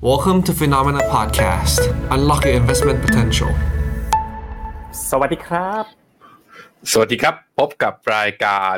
[0.00, 1.80] Welcome to Phenomena Podcast.
[2.14, 3.50] Unlock your investment potential.
[5.10, 5.84] สวัสดีครับ
[6.92, 8.76] สวัสดีครับ พบกับรายการ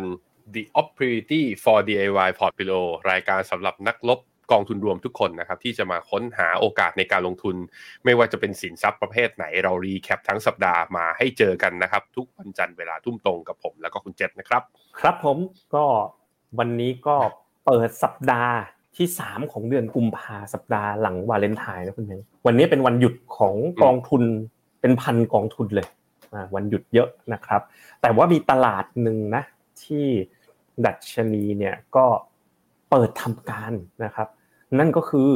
[0.55, 4.21] The Opportunity for DIY Portfolio รายการสำหรับนักลบ
[4.53, 7.57] กองทุนรวมทุกคนนะครับ ที่จะมาค้นหาโอกาสในการลงทุน
[8.05, 14.63] ไม่ว่าจะเป็นสินทรัพย์ประเภทไหนเรารีแคปทั้งสัปดาห์มาให้เจอกันนะครับ ทุกวันจันทร์เวลาทุ่มตรงกับผมแล้วก็คุณเจษนะครับ
[15.01, 15.39] ครับผม
[15.75, 15.85] ก็
[16.59, 17.17] วันนี้ก็
[17.67, 18.57] เปิดสัปดาห์
[18.97, 24.23] ที่3ของเดือนกุมภาสัปดาห์หลังวาเลนไทน์นะคุณเองวันนี้เป็นวันหยุดของกองทุน
[24.81, 25.89] เป็นพันกองทุนเลย
[26.55, 27.61] วันหยุดเยอะนะครับ
[28.01, 29.43] แต่ว่ามีตลาดหนึ่งนะ
[29.83, 30.07] ที่
[30.87, 32.07] ดัชนีเนี่ยก็
[32.91, 33.73] เปิดทำการ
[34.05, 34.29] นะครับ
[34.79, 35.31] นั่นก็คือ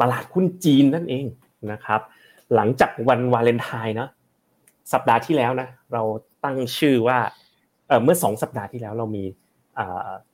[0.00, 1.26] ตลาดหุ้นจีนนั่นเอง
[1.72, 2.00] นะครับ
[2.54, 4.08] หลังจากวันวาเลนไทน์นะ
[4.92, 6.02] สัปดาห์ที่แล้วนะเรา
[6.44, 7.18] ตั้งชื่อว่า
[8.02, 9.24] เมื่อสองสัปดาห์ที่แล้วเรามี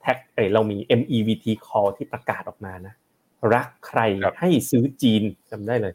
[0.01, 2.95] แท็กเอเรามี MEVT call ที่ประกาศออกมานะ
[3.55, 4.01] รักใคร
[4.41, 5.95] ให้ซื้อจีนจำได้เลย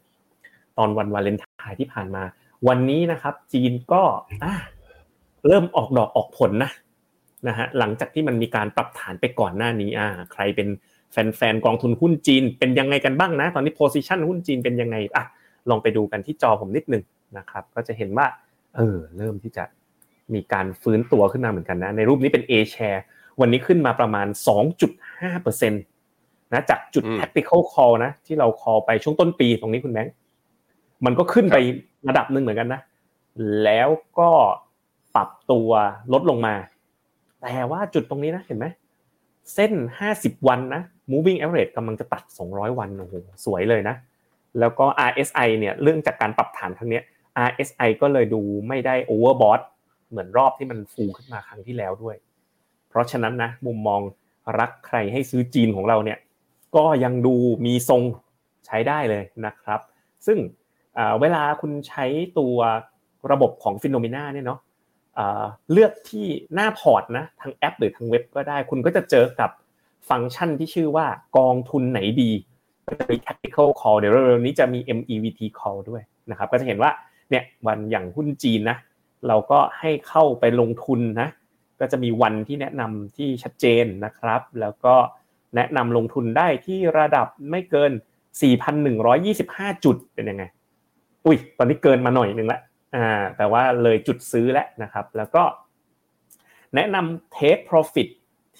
[0.77, 2.23] ตอนวันวาเลนไทน์ที่ผ่านมา
[2.67, 4.03] วันนี้นะครับ จีนก็
[5.47, 6.71] เริ่มออกดอกออกผลนะ
[7.47, 10.67] นะฮะหลังจากที่มันมีการปรับฐานไปก่อนหน้านี้อ่าใครเป็น
[11.11, 15.25] แฟนๆกองทุนหุ้นจีน เป็นยังไงกันบ้างนะ ตอนนี้โพซิชันหุ้นจีนเป็นยังไงอะ
[15.69, 17.03] ลองไปดูกันที่จอผมนิดนึง
[17.37, 18.27] นะครับ ก็จะเห็นว่า
[18.75, 19.63] เออ เริ่มที่จะ
[20.33, 23.01] มีการฟื้นตัวขึ้นมาเหมือนกันนะ ในรูปนี้เป็น A share
[23.41, 24.27] วันนี้ขึ้นมาประมาณ
[24.99, 30.13] 2.5%นะจากจุด tactical call นะ ที่เรา call ไปช่วงต้นปีตรงนี้คุณแบงค์
[31.05, 31.57] มันก็ขึ้นไป
[32.07, 32.81] ระดับหนึ่งเหมือนกันนะ
[33.63, 34.29] แล้วก็
[35.15, 35.69] ปรับตัว
[36.13, 36.55] ลดลงมา
[37.41, 38.65] แต่ว่าจุดตรงนี้นะเห็นไหม
[39.53, 39.71] เส้น
[40.09, 43.95] 50 วันนะ moving average กำลังจะตัด 200 วันโอ้โหสวยเลยนะ
[44.59, 47.01] แล้วก็ RSI เนี่ยเรื่องจากการปรับฐานครั้งนี้
[47.47, 49.61] RSI ก็เลยดูไม่ได้ overbought
[50.09, 52.15] เหมือนรอบที่มันฟูขึ้นมาครั้งที่แล้วด้วย
[52.89, 54.01] เพราะฉะนั้นนะมุมมอง
[54.59, 56.19] รักใครให้ซื้อจีนของเราเนี่ย
[56.75, 57.35] ก็ยังดู
[57.65, 58.01] มีทรง
[58.65, 59.79] ใช้ได้เลยนะครับ
[60.25, 60.37] ซึ่ง
[61.21, 62.05] เวลาคุณใช้
[62.39, 62.57] ตัว
[63.31, 64.59] ระบบของฟิโนเมนาเนี่ยเนาะ
[65.71, 69.51] เลือกที่หน้าพอร์ตนะทางแอปหรือทางเว็บก็ได้ คุณก็จะเจอกับ
[70.09, 71.05] ฟังก์ชันที่ชื่อว่า
[71.37, 72.31] กองทุนไหนดี
[72.87, 76.01] ก็จะมี tactical call เดี๋ยวเร็วๆนี้จะมี MEVT call ด้วย
[76.31, 76.91] นะครับก็จะเห็นว่า
[77.29, 78.77] เนี่ยวันอย่างหุ้นจีนนะ
[79.27, 81.27] เราก็ให้เข้าไปลงทุนนะ
[81.79, 84.95] ก็จะมีวันที่แนะนำที่ชัดเจนนะครับ แล้วก็
[85.55, 87.91] แนะนำลงทุนได้ที่ระดับไม่เกิน
[88.87, 90.43] 4,125 จุดเป็นยังไง
[91.25, 92.59] อุ้ย ตอนนี้เกินมาหน่อยนึงละ
[92.95, 95.43] อ่าแต่ว่าเลยจุดซื้อแล้วนะครับ แล้วก็
[96.75, 98.07] แนะนำ take profit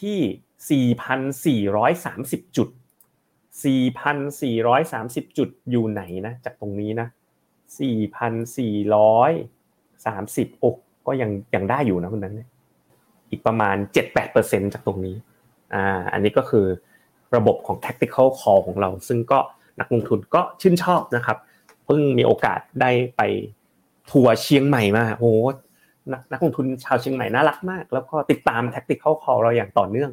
[0.01, 2.69] ที่ 4,430 จุด
[3.63, 7.07] 4,430 จุดอยู่ไหนนะ จากตรงนี้นะ
[8.07, 10.69] 4,430โอ้
[11.07, 12.49] ก็ยังยังได้อยู่นะคุณนั้นเนี่ย
[13.29, 13.75] อีกประมาณ
[14.25, 15.15] 7-8%จากตรงนี้
[15.73, 16.65] อ่าอันนี้ก็คือ
[17.35, 19.39] ระบบของ tactical call ของเรา ซึ่งก็
[19.79, 21.37] นักลงทุนก็ชื่นชอบนะครับ
[21.85, 23.21] เพิ่งมีโอกาสได้ไป
[24.11, 25.31] ทัวร์เชียงใหม่มาโอ้
[26.31, 30.11] นักลงทุนชาวเชียงใหม่น่ารักมาก แล้วก็ติดตาม tactical call เราอย่างต่อเนื่อง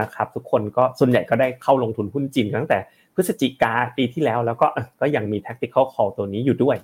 [0.00, 2.78] นะครับ ทุกคนก็ส่วนใหญ่ก็ได้เข้าลงทุนหุ้นจีนตั้งแต่
[3.14, 4.66] พฤศจิกาปีที่แล้ว แล้วก็
[5.00, 6.76] ก็ยังมี tactical call ตัวนี้อยู่ด้วย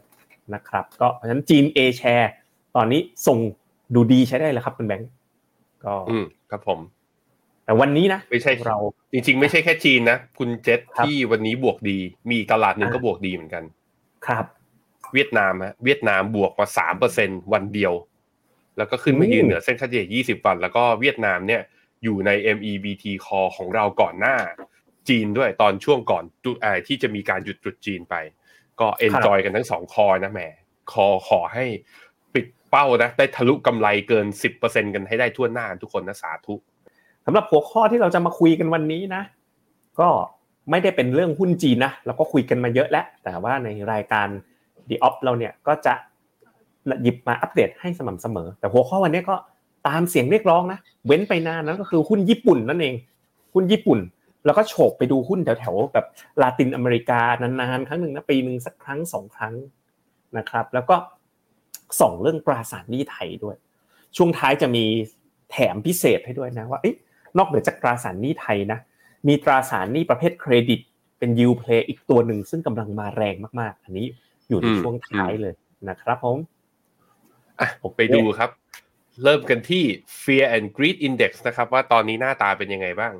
[0.54, 2.28] นะครับ ก็เพราะฉะนั้นจีน A share
[2.76, 3.38] ตอนนี้ส่ง
[3.94, 5.08] ดูดีใช้ได้แล้วครับคุณแบงค์
[5.84, 6.80] ก็อืมครับผม
[7.64, 8.78] แต่วันนี้นะไม่ใช่เรา
[9.12, 11.98] จริง ๆ ไม่ใช่แค่จีนนะคุณเจษที่วันนี้บวกดี
[12.30, 13.64] มีตลาดหนึ่งก็บวกดีเหมือนกัน
[14.26, 14.44] ครับ
[15.14, 17.92] เวียดนามฮะเวียดนามบวกมาสามเปอร์เซ็นต์วันเดียว
[18.76, 21.62] แล้วก็ขึ้นมายืนเหนือเส้นค่าเฉลี่ยยี่สิบวัน แล้วก็เวียดนามเนี่ย
[22.04, 24.36] อยู่ใน MEVT call ของเราก่อนหน้า
[25.08, 28.14] จีนด้วยตอนช่วงก่อนตรุษไอที่จะมีการหยุดตรุษจีนไป
[28.80, 30.40] ก็ enjoy กันทั้งสอง call นะแหม
[30.92, 31.64] คอขอให้
[32.70, 34.26] เป้านะได้ทะลุกำไรเกิน
[34.60, 36.54] 10%กันให้ได้ทั่วหน้าทุกคนนะสาธุ
[37.26, 39.22] สำหรับหัวข้อที่เราจะมาคุยกันวันนี้นะ
[40.00, 40.08] ก็
[40.70, 44.28] ไม่ได้เป็นเรื่องหุ้นจีนนะเราก็คุยกันมาเยอะแล้ว แต่ว่าในรายการ
[44.88, 45.94] The Op เราเนี่ยก็จะ
[47.02, 49.36] หยิบมาอัปเดตให้สม่ำเสมอ แต่หัวข้อวันนี้ก็
[49.88, 52.94] ตามเสียงเรียกร้องนะเว้นไปนานนั้นก็คือหุ้นญี่ปุ่นนั่นเอง
[53.54, 53.98] หุ้นญี่ปุ่น
[54.44, 56.06] แล้วก็โฉบไปดูหุ้นแถวๆแบบ
[56.42, 59.54] ลาตินอเมริกานานๆครั้งหนึ่งนะปีหนึ่งสักครั้งสองครั้ง
[60.36, 60.96] นะครับ แล้วก็
[62.00, 63.56] ส่องเรื่องตราสารหนี้ไทยด้วย
[64.16, 64.84] ช่วงท้ายจะมี
[65.50, 66.86] แถมพิเศษให้ด้วยนะว่าอ
[67.38, 68.78] นอกเหนือจากตราสารหนี้ไทยนะ
[69.28, 70.80] มีตราสารหนี้ประเภทเครดิต
[71.18, 74.06] เป็นยูเพลย์อีกตัวหนึ่งซึ่งกำลังมาแรงมากๆ อันนี้
[74.48, 75.54] อยู่ในช่วงท้ายเลย
[75.88, 76.38] นะครับผม
[77.60, 78.50] อะผมไปดูครับ
[79.24, 79.84] เริ่มกันที่
[80.22, 83.14] Fear and Greed Index นะครับ ว่าตอนนี้หน้าตาเป็นยังไงบ้าง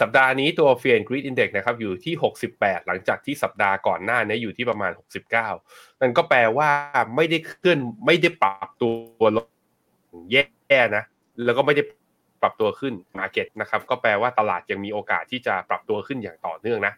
[0.00, 2.14] สัปดาห์นี้ตัว Fear and Greed Index นะครับอยู่ที่
[2.50, 4.92] 68 หลังจากที่สัปดาห์ก่อนหน้านี้อยู่ที่ประมาณ
[5.44, 6.70] 69 นั่นก็แปลว่า
[7.16, 8.88] ไม่ได้เคลื่อนไม่ได้ปรับตั
[9.22, 9.46] วลง
[10.32, 11.04] แย่นะ
[11.44, 11.82] แล้วก็ไม่ได้
[12.42, 16.94] ปรับตัวขึ้นมาเก็ตนะครับก็แปลว่าตลาดยังมีโอกาสที่จะปรับตัวขึ้นอย่างต่อเนื่องนะ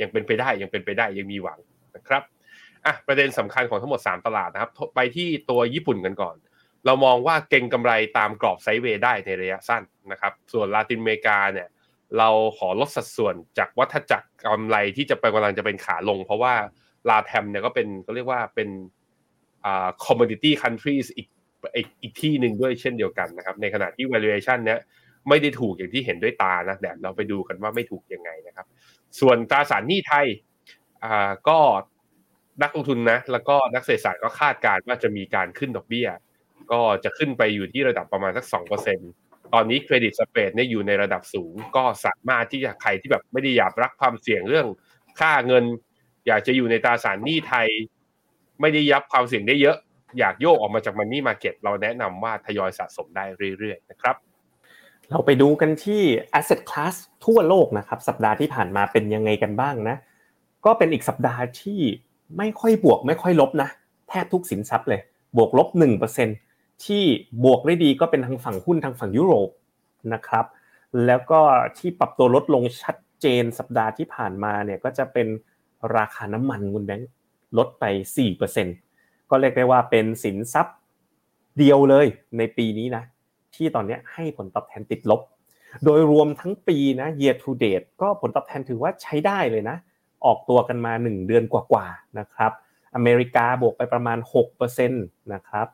[0.00, 1.58] ยังเป็นไปได้ยังเป็นไปได้ยังมีหวัง
[1.96, 2.22] นะครับ
[2.86, 6.36] อะประเด็นสำคัญของทั้งหมด 3 ตลาดนะครับ ไปที่ตัวญี่ปุ่นกันก่อน
[6.86, 9.82] เรามองว่าเก่งกำไรตามกรอบไซด์เวย์ได้ในระยะสั้น
[10.12, 11.68] นะครับ ส่วนลาตินอเมริกาเนี่ย
[12.18, 12.28] เรา
[12.58, 16.54] ขอลดสัดส่วนจากวัฏจักรกำไรที่จะไปกำลังจะเป็นขาลง เพราะว่า
[17.08, 18.68] ลาแทมเนี่ยก็เป็นก็เรียกว่าเป็น
[19.64, 21.28] อ่า commodity countries อีก
[21.76, 24.78] อีกอีกที่หนึ่งด้วยเช่นเดียวกันนะครับในขณะที่ valuation เนี้ย
[25.28, 28.66] ไม่ได้ถูกอย่างที่เห็นด้วยตานะแต่เราไปดูกันว่าไม่ถูกยังไงนะครับ
[29.20, 30.26] ส่วนตราสารหนี้ไทย
[31.04, 31.58] อ่าก็
[32.62, 36.08] นักลงทุนนะแล้วก็นักเศรษฐศาสตร์ก็คาดการณ์ว่าจะมีการขึ้นดอกเบี้ย
[36.72, 39.10] ก็จะขึ้นไปอยู่ที่ระดับประมาณสักสองเปอร์เซ็นต์
[39.52, 44.66] ตอนนี้เครดิตสเปรดเนี่ยอยู่ในระดับสูง ก็สามารถที่จะใครที่แบบไม่ได้อยากรักความเสี่ยงเรื่อง
[45.20, 45.64] ค่าเงิน
[46.26, 47.68] อยากจะอยู่ในตราสารหนี้ไทย
[48.60, 49.76] ไม่ได้ยับความเสี่ยงได้เยอะ
[50.18, 53.24] อยากโยกออกมาจากมันนี่มาเก็ตเราแนะนำว่าทยอยสะสมได้
[53.58, 54.16] เรื่อยๆนะครับ
[55.10, 56.02] เราไปดูกันที่
[56.38, 56.94] asset class
[57.24, 59.96] ทั่วโลกนะครับ สัปดาห์ที่ผ่านมาเป็นยังไงกันบ้างนะ
[60.64, 61.80] ก็เป็นอีกสัปดาห์ที่
[62.38, 63.68] ไม่ค่อยบวกไม่ค่อยลบนะ
[64.08, 65.00] แทบทุกสินทรัพย์เลย
[65.36, 65.68] บวกลบ
[66.08, 66.43] 1%
[66.84, 67.04] ที่
[67.44, 69.50] บวกได้ดีก็เป็นทางฝั่งหุ้นทางฝั่งยุโรป
[70.12, 70.44] นะครับ
[71.06, 71.40] แล้วก็
[71.78, 75.26] ที่ปรับตัวลดลงชัดเจนสัปดาห์ที่ผ่านมาเนี่ยก็จะเป็น
[75.96, 77.10] ราคาน้ำมันคุณแบงค์
[77.58, 77.84] ลดไป
[78.58, 80.76] 4%ก็เรียกได้ว่าเป็นสินทรัพย์
[81.58, 82.06] เดียวเลย
[82.38, 83.04] ในปีนี้นะ
[83.54, 85.20] ที่ตอนนี้ให้ผลตอบแทนติดลบ
[85.84, 89.76] โดยรวมทั้งปีนะ year to date ก็ผลตอบแทนถือว่าใช้ได้เลยนะ
[90.24, 92.52] ออกตัวกันมา 1 เดือนกว่าๆนะครับ
[92.94, 94.18] อเมริกาบวกไปประมาณ
[94.54, 95.66] 6%นะครับ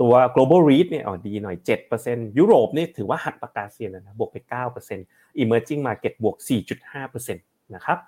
[0.00, 1.56] ตัว global REIT เนี่ยอ๋อดีหน่อย
[1.96, 4.36] 7%ยุโรปนี่ถือว่าหักปากกาเซียนนะบวกไป
[4.90, 6.36] 9% emerging market บวก
[6.86, 7.98] 4.5%นะครับ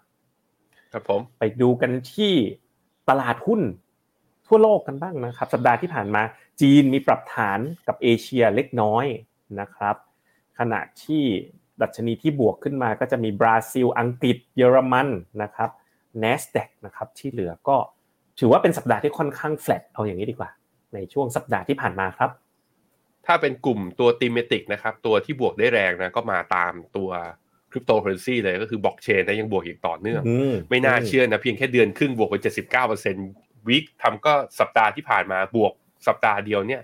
[0.92, 2.32] ครับผมไปดูกันที่
[3.08, 3.60] ตลาดหุ้น
[4.46, 6.22] ทั่วโลกกันบ้างนะครับ สัปดาห์ที่ผ่านมา
[6.60, 9.06] จีนมีปรับฐานกับเอเชียเล็กน้อย
[9.60, 9.96] นะครับ
[10.58, 11.24] ขณะที่
[11.82, 15.08] ดัชนีที่บวกขึ้นมาก็จะมีบราซิล อังกฤษ เยอรมัน
[15.42, 15.70] นะครับ
[16.22, 17.76] NASDAQ นะครับที่เหลือก็
[18.38, 20.50] ถือว่าเป็นสัปดาห์ที่ค่อนข้างแฟลตเอาอย่างนี้ดีกว่า
[20.94, 22.30] ในช่วงสัปดาห์ที่ผ่านมาครับ
[23.26, 27.10] ถ้าเป็นกลุ่มตัว thematic นะครับ ตัวที่บวกได้แรงนะก็มาตามตัว
[27.70, 32.36] คริปโตเคอเรนซีเลยก็คือบล็อกเชนนะยังบวกอย่างต่อเนื่องอืมไม่น่าเชื่อนะเพียงแค่เดือนครึ่งบวกไป
[33.02, 35.72] 79%วิกทำก็สัปดาห์ที่ผ่านมาบวก
[36.06, 36.82] สัปดาห์เดียวเนี่ย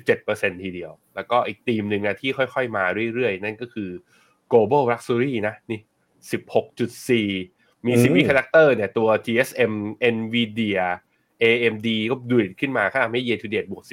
[0.00, 2.84] 17%ทีเดียว แล้วก็อีกธีมหนึ่งนะที่ค่อยๆมา
[3.14, 3.90] เรื่อยๆ นั่นก็คือ
[4.52, 5.80] global luxury นะนี่
[6.62, 9.72] 16.4มีอืม semiconductor เนี่ยตัว GSM
[10.14, 10.84] Nvidia
[11.42, 13.84] AMD ก็ดูดขึ้นมาค่าไม่ year to date บวก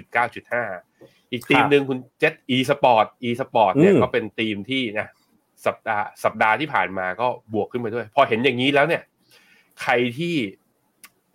[0.62, 5.08] 19.5 อีกธีมหนึ่งคุณเจ็ e sport e sport เนี่ยอืมก็เป็นธีมที่นะ
[5.66, 9.02] สัปดาห์สัปดาห์ที่ผ่านมาก็บวกขึ้นมาด้วย พอเห็นอย่างนี้แล้วเนี่ย
[9.82, 10.36] ใครที่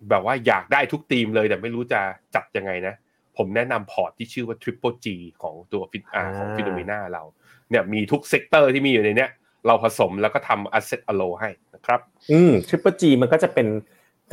[0.09, 2.01] แบบว่าอยากได้ทุกทีมเลยแต่ไม่รู้จะ
[2.35, 2.95] จัดยังไงนะ
[3.37, 5.07] ผมแนะนำพอร์ตที่ชื่อว่า Triple G
[5.41, 7.23] ของตัวฟิตอาของ FINNOMENA เรา
[7.69, 9.29] เนี่ยมีทุก sector ที่มีอยู่ในเนี้ย
[9.67, 11.99] เราผสมแล้วก็ทำ asset allo ให้นะครับ
[12.31, 13.67] อืม Triple G มันก็จะเป็น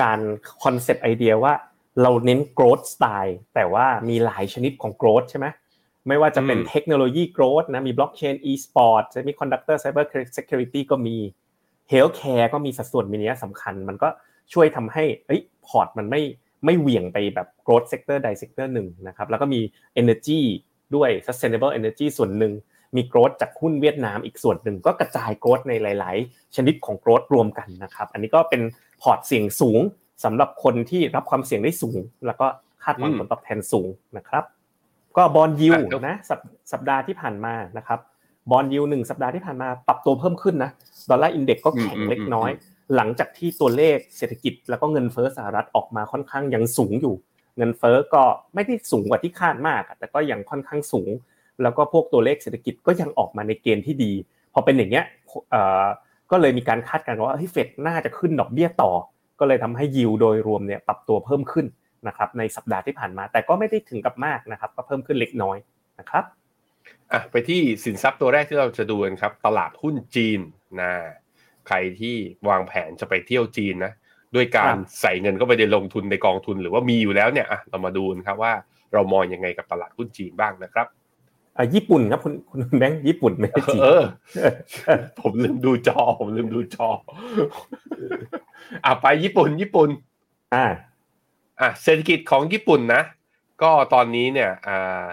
[0.02, 0.20] การ
[0.62, 1.54] concept ไอเดียว่า
[2.02, 5.46] เราเน้น growth style แต่ว่ามีหลายชนิดของ growth ใช่ไหม
[6.08, 10.04] ไม่ว่าจะเป็นอืมเทคโนโลยี growth นะมี blockchain e-sport semiconductor cyber
[10.36, 11.16] security ก็มี
[11.92, 14.08] healthcare ก็มีสัดส่วนมีนัยสำคัญ มันก็
[14.52, 16.22] ช่วยทำให้เอ้ยพอร์ตมันไม่
[16.64, 19.60] ไม่เหวี่ยงไปแบบ growth sector ใด sector หนึ่งนะครับแล้วก็มี
[20.00, 20.40] energy
[20.94, 22.52] ด้วย sustainable energy ส่วนหนึ่ง
[22.96, 28.62] มี growth จากหุ้นเวียดนามอีกส่วนหนึ่งก็กระจาย growth ในหลาย ๆ ชนิดของ growth รวมกันนะครับ อันนี้ก็เป็น
[29.02, 29.80] พอร์ตเสี่ยงสูง
[30.24, 32.46] สำหรับคนที่รับความเสี่ยงได้สูง แล้วก็
[32.84, 34.44] คาดหวังอืมผลตอบแทนสูงนะครับ
[35.16, 36.40] ก็ bond yield อะครับนะสัป
[36.72, 37.98] สัปดาห์ที่ผ่านมานะครับ
[38.50, 40.70] bond yield หนึ่งสัปดาห์ที่ผ่านมาปรับตัวเพิ่มขึ้นนะ
[41.10, 42.50] dollar index ก็แข็งเล็กน้อย
[42.96, 47.14] หลังจากที่ตัวเลขเศรษฐกิจ แล้วก็เงินเฟ้อสหรัฐออกมาค่อนข้างยังสูงอยู่
[47.56, 48.22] เงินเฟ้อก็
[48.54, 51.10] ไม่ได้สูงกว่าที่คาดมากอะแต่ก็ยังค่อนข้างสูง
[51.62, 54.12] แล้วก็พวกตัวเลขเศรษฐกิจก็ยังออกมาในเกณฑ์ที่ดี
[54.52, 55.04] พอเป็นอย่างเงี้ย
[55.50, 55.84] เอ่อ
[56.30, 58.90] ก็เลยมีการคาดการณ์ว่าเฮ้ยเฟดน่าจะขึ้นดอกเบี้ยต่อ
[59.42, 61.66] ก็เลยทำให้ยิวโดยรวมเนี่ยปรับตัวเพิ่มขึ้น
[62.08, 65.56] นะครับในสัปดาห์ที่ผ่านมา แต่ก็ไม่ได้ถึงกับมากนะครับ ก็เพิ่มขึ้นเล็กน้อย
[66.00, 66.24] นะครับ
[67.12, 70.40] อะไปที่สินทรัพย์ตัวแรกที่เราจะดูกันครับ ตลาดหุ้นจีน
[70.80, 70.92] นะ
[71.66, 72.14] ใครที่
[72.48, 73.92] วางแผนจะไปเที่ยวจีนนะ
[74.34, 78.52] ด้วยการครับใส่เงินเข้าไปในลงทุนในกองทุนหรือว่ามีอยู่แล้วเนี่ยอะเรามาดูกันครับว่า
[78.92, 80.86] เรามองยังไงกับตลาดหุ้นจีนบ้างนะครับ
[81.56, 84.04] อะญี่ปุ่นครับคุณคุณแบงค์ญี่ปุ่นไม่ใช่จีนเออ
[85.20, 86.88] ผมลืมดูจอ ผมลืมดูจอ
[88.84, 89.88] อะไปญี่ปุ่น ญี่ปุ่น
[90.54, 90.66] อ่า
[91.60, 93.02] อะเศรษฐกิจของญี่ปุ่นนะ
[93.62, 95.04] ก็ตอนนี้เนี่ย อ่า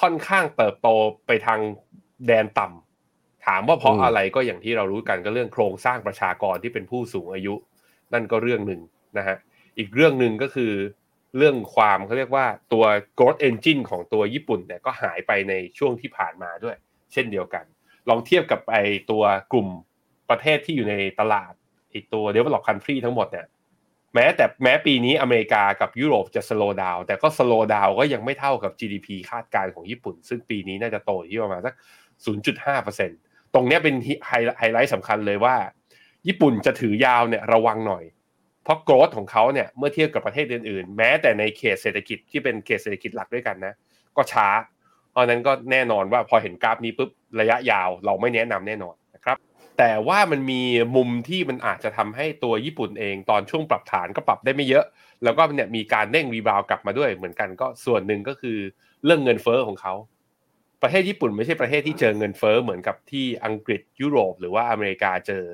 [0.00, 0.88] ค่อนข้างเติบโต
[1.26, 1.60] ไปทาง
[2.26, 7.54] แดนต่ำถามว่าเพราะอืมอะไรก็อย่างที่เรารู้กันก็เรื่องโครงสร้างประชากรที่เป็นผู้สูงอายุ
[8.12, 8.80] นั่นก็เรื่องหนึ่ง
[9.18, 9.36] นะฮะ
[9.78, 10.72] อีกเรื่องหนึ่งก็คือ
[11.36, 12.84] เรื่องความเขาเรียกว่าตัว
[13.18, 16.76] growth engine ของตัวญี่ปุ่นเนี่ยก็หายไปในช่วงที่ผ่านมาด้วย
[17.12, 17.64] เช่นเดียวกัน
[18.08, 18.76] ลองเทียบกับไอ
[19.10, 19.22] ตัว
[19.52, 19.68] กลุ่ม
[20.30, 21.52] ประเทศที่อยู่ในตลาด
[21.90, 23.46] ไอตัว develop country ทั้งหมดเนี่ย
[24.14, 31.74] แม้แต่แม้ปีนี้อเมริกากับยุโรปจะ slow down แต่ก็ slow down ก็ยังไม่เท่ากับ GDP คาดการณ์ของญี่ปุ่น ซึ่งปีนี้น่าจะโตที่ประมาณสัก
[32.64, 33.94] 0.5%ตรงนี้เป็น
[34.58, 35.56] ไฮไลท์สำคัญเลยว่า
[36.28, 38.04] ญี่ปุ่นจะถือยาวเนี่ยระวังหน่อย
[38.64, 43.74] เพราะโกรธของเขาเนี่ยเมื่อเทียบกับประเทศอื่นๆ แม้แต่ในเขตเศรษฐกิจที่เป็นเขตเศรษฐกิจหลักด้วยกันนะ
[44.16, 44.48] ก็ช้า
[45.10, 49.36] เพราะนั้นก็แน่นอนว่าพอเห็นกราฟนี้ปุ๊บระยะยาวเราไม่แนะนำแน่นอนนะครับ
[49.78, 50.62] แต่ว่ามันมี
[50.96, 54.84] มุมที่มันอาจจะทำให้ตัวญี่ปุ่นเองตอนช่วงปรับฐานก็ปรับได้ไม่เยอะ
[55.24, 58.58] แล้วก็เนี่ยมีการเร่งรีบาวกลับมาด้วย เหมือนกันก็ส่วนหนึ่งก็คือ
[59.04, 59.94] เรื่องเงินเฟ้อของเขา
[60.82, 65.44] ประเทศญี่ปุ่นไม่ใช่ประเทศที่เจอเงินเฟ้อเหมือนกับที่อังกฤษยุโรป หรือว่าอเมริกาเจอ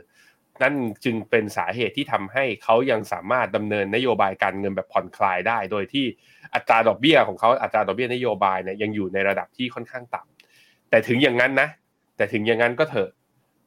[0.63, 6.07] นั่นจึงเป็นสาเหตุที่ทำให้เขายังสามารถดำเนินนโยบายการเงินแบบผ่อนคลายได้ โดยที่
[6.55, 11.69] อัตราดอกเบี้ยของเขาอัตราดอกเบี้ยนโยบายเนี่ยยังอยู่ในระดับที่ค่อนข้างต่ำแต่ถึงอย่างนั้นนะ
[12.17, 13.11] แต่ถึงอย่างนั้นก็เถอะ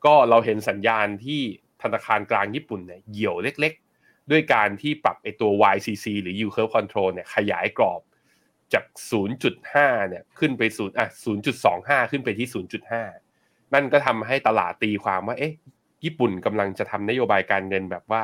[0.06, 1.42] ก็เราเห็นสัญญาณที่
[1.84, 8.02] ธนาคารกลางญี่ปุ่นเนี่ยเหี่ยวเล็กๆ ด้วยการที่ปรับไอตัว YCC หรือ Yield Curve Control เนี่ยขยายกรอบ
[8.74, 8.86] จาก
[9.48, 11.08] 0.5 เนี่ยขึ้นไป0อะ
[11.60, 12.48] 0.25 ขึ้นไปที่
[13.10, 15.54] 0.5 นั่นก็ทำให้ตลาดตีความว่าเอ๊ะ
[16.04, 18.22] ญี่ปุ่นกำลังจะทำนโยบายการเงินแบบว่า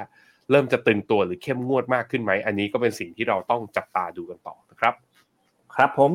[0.52, 4.94] เริ่มจะตึงตัวหรือเข้มงวดมากขึ้นไหม อันนี้ก็เป็นสิ่งที่เราต้องจับตาดูกันต่อนะครับ
[5.76, 6.12] ครับผม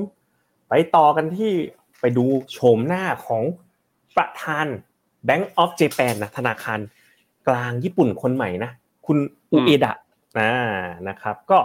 [0.68, 1.52] ไปต่อกันที่
[2.00, 3.42] ไปดูโฉมหน้าของ
[4.16, 4.66] ประธาน
[5.28, 6.80] Bank of Japan นะธนาคาร
[7.48, 8.70] กลางญี่ปุ่นคนใหม่นะ
[9.06, 9.18] คุณ
[9.52, 9.92] อุเอดะ
[10.40, 10.50] นะ
[11.08, 11.58] นะครับ ก็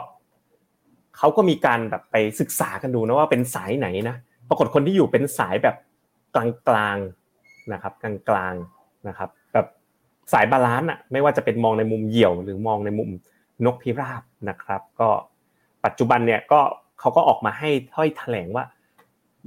[1.17, 4.15] เขาก็มีการแบบไปศึกษากันดูนะว่าเป็นสายไหนนะ
[4.49, 5.75] ปรากฏคนที่อยู่เป็นสายแบบ
[6.35, 6.37] ก
[6.75, 9.44] ลางๆนะครับ กลางๆนะครับแบบ
[10.33, 13.09] สาย balance อะไม่ว่าจะเป็นมองในมุมเหี่ยว หรือมองในมุม
[13.65, 15.09] นกพิราบนะครับ ก็
[15.85, 16.61] ปัจจุบันเนี่ยก็
[16.99, 18.65] เขาก็ออกมาให้ถ้อยแถลงว่า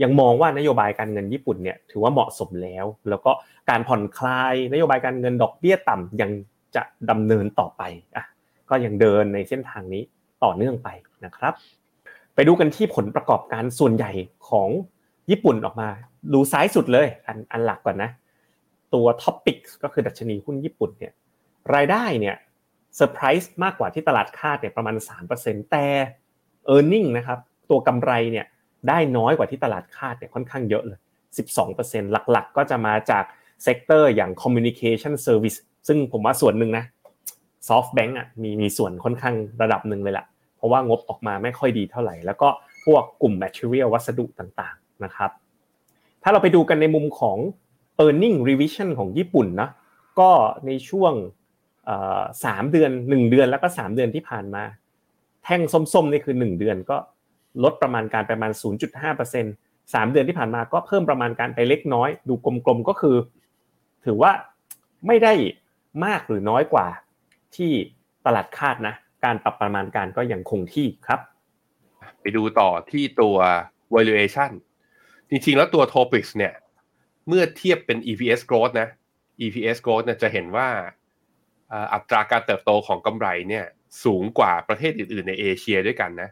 [0.03, 3.31] ยังมองว่านโยบายการเงินญี่ปุ่นเนี่ยถือว่าเหมาะสมแล้ว แล้วก็
[3.71, 6.31] การผ่อนคลายนโยบายการเงินดอกเบี้ยต่ำยัง
[6.77, 7.83] จะดำเนินต่อไป
[8.17, 8.25] อะ
[8.71, 10.03] ก็ยังเดินในเส้นทางนี้
[10.45, 10.89] ต่อเนื่องไป
[11.25, 11.53] นะครับ
[12.35, 14.13] ไปดูกันที่ผลประกอบการส่วนใหญ่
[14.49, 14.69] ของ
[15.31, 15.89] ญี่ปุ่นออกมา
[16.33, 18.11] ดูซ้ายสุดเลย อันอันหลักก่อนนะ
[18.95, 21.13] ตัว TOPIX ก็คือดัชนีหุ้นญี่ปุ่นเนี่ย
[21.75, 22.37] รายได้เนี่ย
[22.97, 24.95] เซอร์ไพรส์มากกว่าที่ตลาดคาดเนี่ยประมาณ
[25.33, 25.87] 3%แต่
[26.75, 27.39] e a r n i n g นะครับ
[27.71, 28.47] ตัวกำไรเนี่ย
[28.89, 30.99] ได้น้อยกว่าที่ตลาดคาดเนี่ยค่อนข้างเยอะเลย
[31.55, 33.25] 12%หลักๆ ก็จะมาจาก
[33.63, 36.85] sector อย่าง communication service ซึ่งผมว่าส่วนหนึ่งนะ
[37.69, 40.25] SoftBank อะมีมีส่วนค่อนข้างระดับหนึ่งเลยล่ะ
[40.57, 42.49] เพราะว่างบออกมาไม่ค่อยดีเท่าไหร่ แล้วก็
[42.85, 45.31] พวกกลุ่ม material วัสดุต่างๆนะครับ
[46.23, 47.39] ถ้าเราไปดูกันในมุมของ
[48.03, 49.71] e a r n i n g revision ของญี่ปุ่นนะ
[50.21, 50.31] ก็
[50.67, 51.13] ในช่วง
[52.45, 54.65] สามเดือนหนึ่งเดือนแล้วก็สามเดือนที่ผ่านมา
[55.45, 56.97] แท่งส้มๆนี่คือหนึ่งเดือนก็
[57.65, 58.53] ลดประมาณการประมาณ
[59.23, 62.35] 0.5%สามเดือนที่ผ่านมาก็เพิ่มประมาณการไปเล็กน้อย ดู
[62.67, 63.17] กลมๆก็คือ
[64.05, 64.33] ถือว่า
[65.07, 65.33] ไม่ได้
[66.05, 66.87] มากหรือน้อยกว่า
[67.57, 67.73] ที่
[68.27, 71.21] ตลาดคาดนะ การปรับประมาณการก็ยังคงที่ครับ
[72.21, 73.37] ไปดูต่อที่ตัว
[73.95, 74.51] valuation
[75.31, 76.53] จริงๆแล้วตัว topics เนี่ย
[77.29, 78.89] เมื่อเทียบเป็น EPS growth นะ
[79.41, 80.69] EPS growth เนี่ยจะเห็นว่า
[81.93, 83.65] อัตราการเติบโตของกำไรเนี่ย
[84.05, 86.31] สูงกว่าประเทศอื่นๆ ในเอเชียด้วยกันนะ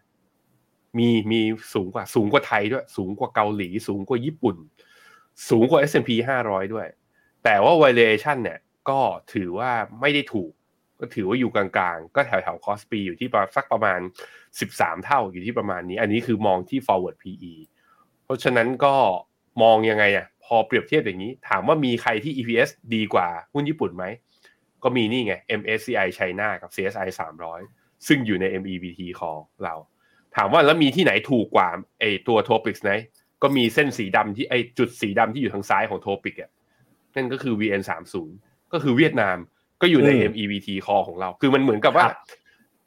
[0.98, 1.40] มีมี
[1.74, 4.56] สูงกว่าสูงกว่าไทยด้วย สูงกว่าเกาหลี สูงกว่าญี่ปุ่น
[5.50, 6.10] สูงกว่า S&P
[6.42, 6.86] 500 ด้วย
[7.44, 8.58] แต่ว่า valuation เนี่ย
[8.90, 9.00] ก็
[9.34, 10.52] ถือว่าไม่ได้ถูก
[11.00, 14.00] ก็ถือว่าอยู่กลางๆ ก็แถวแถว cost P อยู่ที่สักประมาณ
[14.52, 17.54] 13 เท่าอยู่ที่ประมาณนี้ อันนี้คือมองที่ forward PE
[18.24, 18.94] เพราะฉะนั้นก็
[19.62, 24.04] มองยังไงอะ พอเปรียบเทียบอย่างนี้ ถามว่ามีใครที่ EPS ดีกว่าหุ้นญี่ปุ่นไหม
[24.82, 27.08] ก็มีนี่ไง MSCI China กับ CSI
[27.56, 29.74] 300 ซึ่งอยู่ใน MEBT ของเรา
[30.36, 31.68] ถามว่าแล้วมีที่ไหนถูกกว่า
[32.00, 32.90] ไอตัว Topics ไหน
[33.42, 36.50] ก็มีเส้นสีดำที่ไอจุดสีดำที่อยู่ทางซ้ายของ Topic อะ
[37.14, 38.14] นั่นก็คือ VN30
[38.72, 39.36] ก็คือเวียดนาม
[39.80, 42.06] ก็อยู่ใน MEBT คอของเรา คือมันเหมือนกับว่า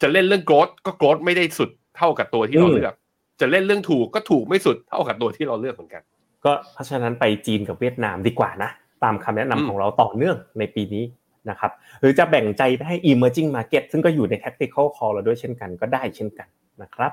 [0.01, 2.93] จะเล่นเรื่องโกรดก็โกรดไม่ได้สุดเท่ากับตัวที่เราเลือก
[3.41, 6.03] จะเล่นเรื่องถูกก็ถูกไม่สุดเท่ากับตัวที่เราเลือกเหมือนกัน
[6.45, 8.69] ก็เพราะฉะนั้นไปจีนกับเวียดนามดีกว่านะ
[9.03, 11.03] ตามคำแนะนำของเราต่อเนื่องในปีนี้
[11.49, 16.47] นะครับหรือจะแบ่งใจไปให้ emerging market ซึ่งก็อยู่ใน tactical call เราด้วยเช่นกันก็ได้เช่นกัน
[16.81, 17.11] นะครับ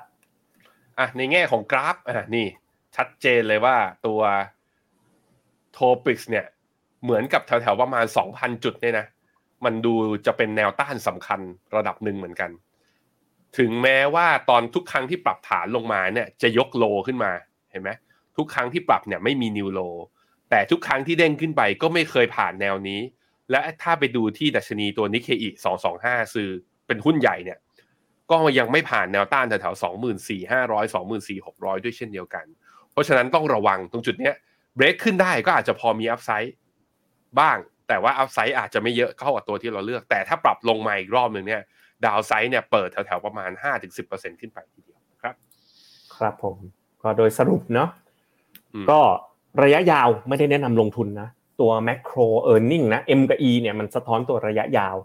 [0.99, 2.47] อะในแง่ของกราฟอะนี่
[2.97, 4.21] ชัดเจนเลยว่าตัว
[5.79, 6.47] topics เนี่ย
[7.05, 8.05] เหมือนกับแถวๆประมาณ
[8.35, 9.07] 2,000 จุดเนี่ยนะ
[9.65, 9.95] มันดู
[10.27, 11.41] จะเป็นแนวต้านสำคัญ
[11.77, 12.51] ระดับหนึ่งเหมือนกัน
[13.59, 17.31] ถึงแม้ว่าตอนทุกครั้งที่ปรับฐานลงมาเนี่ยจะยกโลขึ้นมา
[17.71, 17.91] เห็นไหม
[18.37, 19.81] ทุกครั้งที่ปรับเนี่ยไม่มีนิวโล
[20.51, 23.01] แต่ทุกครั้งที่เด้งขึ้นไปก็ไม่เคยผ่านแนวนี้
[23.51, 26.49] และถ้าไปดูที่ดัชนีตัวนิเคอีสองสองห้าซื้อ
[26.87, 27.59] เป็นหุ้นใหญ่เนี่ย
[28.31, 32.45] ก็ยังไม่ผ่านแนวต้านแถวๆสองหมื่นสี่ห้าร้อยสองหมื่นสี่หกร้อยด้วยเช่นเดียวกัน
[32.93, 34.35] เพราะฉะนั้นต้องระวังตรงจุดเนี้ย
[34.77, 36.55] เบรกขึ้นได้ก็อาจจะพอมีอัพไซด์
[37.41, 37.57] บ้าง
[37.89, 41.63] แต่ว่าอัพไซด์อาจจะไม่เยอะเท่ากับตัวที่เราเลือก แต่ถ้าปรับลงมาอีกรอบหนึ่งเนี่ย
[42.05, 43.51] ดาวไซด์เนี่ยเปิดแถวๆประมาณ
[43.97, 45.35] 5-10%ขึ้นไปทีเดียวครับ
[46.17, 46.57] ครับผม
[47.03, 47.91] ก็โดยสรุปเนาะ
[48.91, 49.01] ก็
[49.63, 51.29] ระยะยาวไม่ได้แนะนำลงทุนนะ
[51.61, 54.97] ตัว macro earning นะ M กับ E เนี่ยมันสะท้อนตัวระยะยาว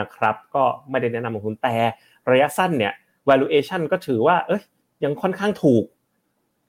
[0.00, 1.76] นะครับ ก็ไม่ได้แนะนำลงทุนแต่
[2.30, 2.92] ระยะสั้นเนี่ย
[3.28, 4.62] valuation ก็ถือว่า เอ้ย
[5.04, 5.84] ยังค่อนข้างถูก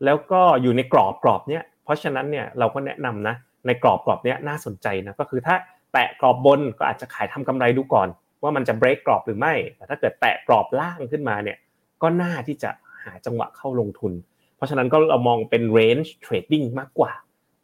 [0.06, 5.56] แล้วก็อยู่ในกรอบกรอบเนี้ยเพราะฉะนั้นเนี่ยเราก็แนะนำนะในกรอบกรอบเนี้ยน่าสนใจนะก็คือถ้า
[5.94, 8.08] แตะกรอบบนก็อาจจะขายทำกำไรดูก่อน
[8.44, 11.58] ว่ามันจะ break กรอบหรือไม่แต่ถ้าเกิดแตะกรอบล่างขึ้นมาเนี่ย
[12.02, 12.70] ก็น่าที่จะ
[13.04, 14.14] หาจังหวะเข้าลงทุน
[14.62, 17.12] ราะฉะนั้นก็เรามองเป็น range trading มากกว่า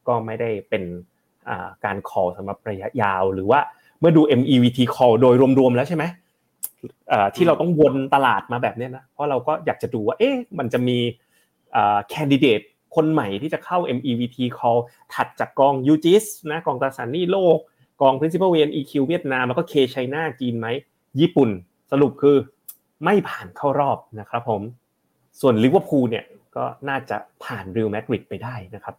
[0.08, 0.84] ก็ไม่ได้เป็น
[1.86, 3.60] การ call สำหรับระยะยาว หรือว่า
[4.00, 6.04] เมื่อดู MEVT call โดยรวมๆแล้วใช่ไหม
[7.36, 10.98] ที่เราต้องวนตลาดมาแบบนี้นะเพราะเราก็อยากจะดูว่าเอ๊ะมันจะมี
[11.76, 14.80] อ่า candidate คนใหม่ที่จะเข้า MEVT call
[15.14, 17.58] ถัดจากกอง UGIS นะกองตราสารหนี้โลก
[18.02, 20.68] กอง principal VNEQ เวียดนามแล้วก็ K China จีนไหม
[21.20, 21.50] ญี่ปุ่น
[21.92, 22.38] สรุปคือ
[23.04, 24.62] ไม่ผ่านเข้ารอบนะครับผม
[25.42, 26.26] ส่วนลิเวอร์พูลเนี่ย
[26.58, 28.96] ก็น่าจะผ่านริวมาดริดไปได้นะครับ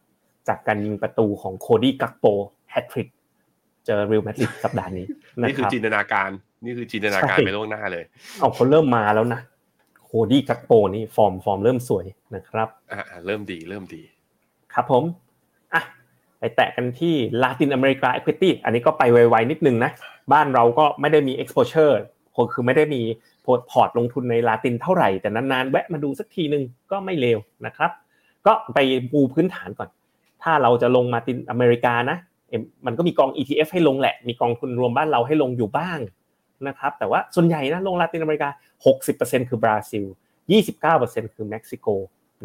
[0.48, 2.26] จากการยิงประตูของโคดี้กักโป
[2.70, 3.08] แฮตทริก
[3.86, 5.06] เจอเรอัลมาดริดสัปดาห์นี้
[5.40, 6.30] นะนี่คือรับจินตนาการ
[6.64, 8.04] นี่คือจินตนาการใช่ไปล่วงหน้าเลย
[8.38, 9.40] เอาเขาเริ่มมาแล้วนะ
[10.04, 14.02] โคดี้กักโปนี่ฟอร์มฟอร์มเริ่มสวยนะครับอ่าเริ่มดีเริ่มดี
[14.74, 15.04] ครับผม
[15.74, 15.82] อะ
[16.38, 19.90] ไปแตะกันที่ลาตินอเมริกา Equity อันนี้ก็ไปไวๆนิดนึงนะ
[20.32, 21.94] บ้านเราก็ไม่ได้มี exposure
[22.52, 23.02] คือไม่ได้มี
[23.70, 27.90] พอร์ตลงทุนในลาตินเท่าไหร่แต่นานๆแวะมาดูสักทีนึงก็ไม่เลวนะครับ
[28.46, 28.78] ก็ไป
[29.12, 29.88] ปูพื้นฐานก่อน
[30.42, 32.18] ถ้าเราจะลงลาตินอเมริกานะ
[32.48, 35.98] เอ็มมันก็มีกอง ETF ให้ลงแหละ มีกองทุนรวมบ้านเราให้ลงอยู่บ้าง
[36.68, 38.48] นะครับ แต่ว่าส่วนใหญ่นะลงลาตินอเมริกา
[38.98, 40.04] 60%คือบราซิล
[40.70, 41.86] 29%คือเม็กซิโก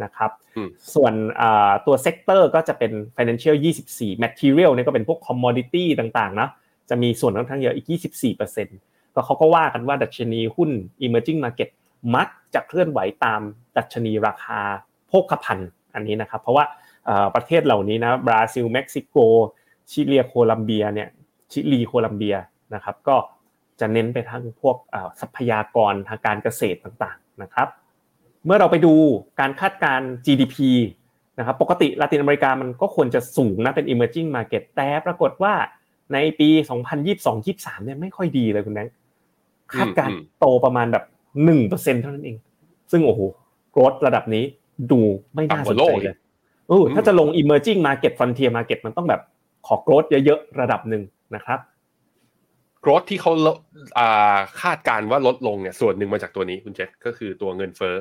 [0.03, 3.55] นะครับอืมส่วนอ่าตัว sector ก็จะเป็น financial
[3.89, 6.49] 24 material เนี่ยก็เป็นพวก commodity ต่างๆนะ
[6.89, 10.69] จะมีส่วนค่อนข้างเยอะอีก 24% ก็เขาก็ว่ากันว่าดัชนีหุ้น
[11.05, 11.69] emerging market
[12.15, 13.41] มักจะเคลื่อนไหวตาม
[13.77, 14.59] ดัชนีราคา
[15.07, 16.65] โภคภัณฑ์อันนี้นะครับ เพราะว่า
[17.35, 19.15] ประเทศเหล่านี้นะบราซิลเม็กซิโก
[19.91, 21.09] ชิลีโคลัมเบียเนี่ย
[21.51, 22.35] ชิลีโคลัมเบีย
[22.73, 23.15] นะครับก็
[23.79, 27.67] จะเน้นไปทั้งพวกอ่าทรัพยากรทางการเกษตรต่างๆนะครับ
[28.45, 28.93] เมื่อเราไปดู
[29.39, 30.55] การคาดการ GDP
[31.39, 35.53] นะครับปกติลาตินอเมริกามันก็ควรจะสูงนะเป็น emerging market แต่ปรากฏว่า
[36.13, 36.49] ในปี
[37.17, 38.93] 2022-23เนี่ยไม่ค่อยดีเลยคุณแบงค์
[39.77, 41.03] คาดการณ์โตประมาณแบบ
[41.53, 42.37] 1%เท่านั้นเอง
[42.91, 43.21] ซึ่งโอ้โห
[43.71, 44.43] โกรธระดับนี้
[44.91, 45.01] ดู
[45.35, 46.15] ไม่น่าสนใจเลย
[46.69, 49.21] เออถ้าจะลง emerging market frontier market มันต้องแบบ
[49.67, 51.03] ขอโกรธเยอะๆ ระดับหนึ่ง
[51.35, 51.59] นะครับ
[52.81, 53.57] โกรธที่เขาลด
[53.99, 57.95] อ่าคาดการณ์ว่าลดลงเนี่ยส่วนหนึ่งมาจากตัวนี้คุณเจษก็คือตัวเงินเฟ้อ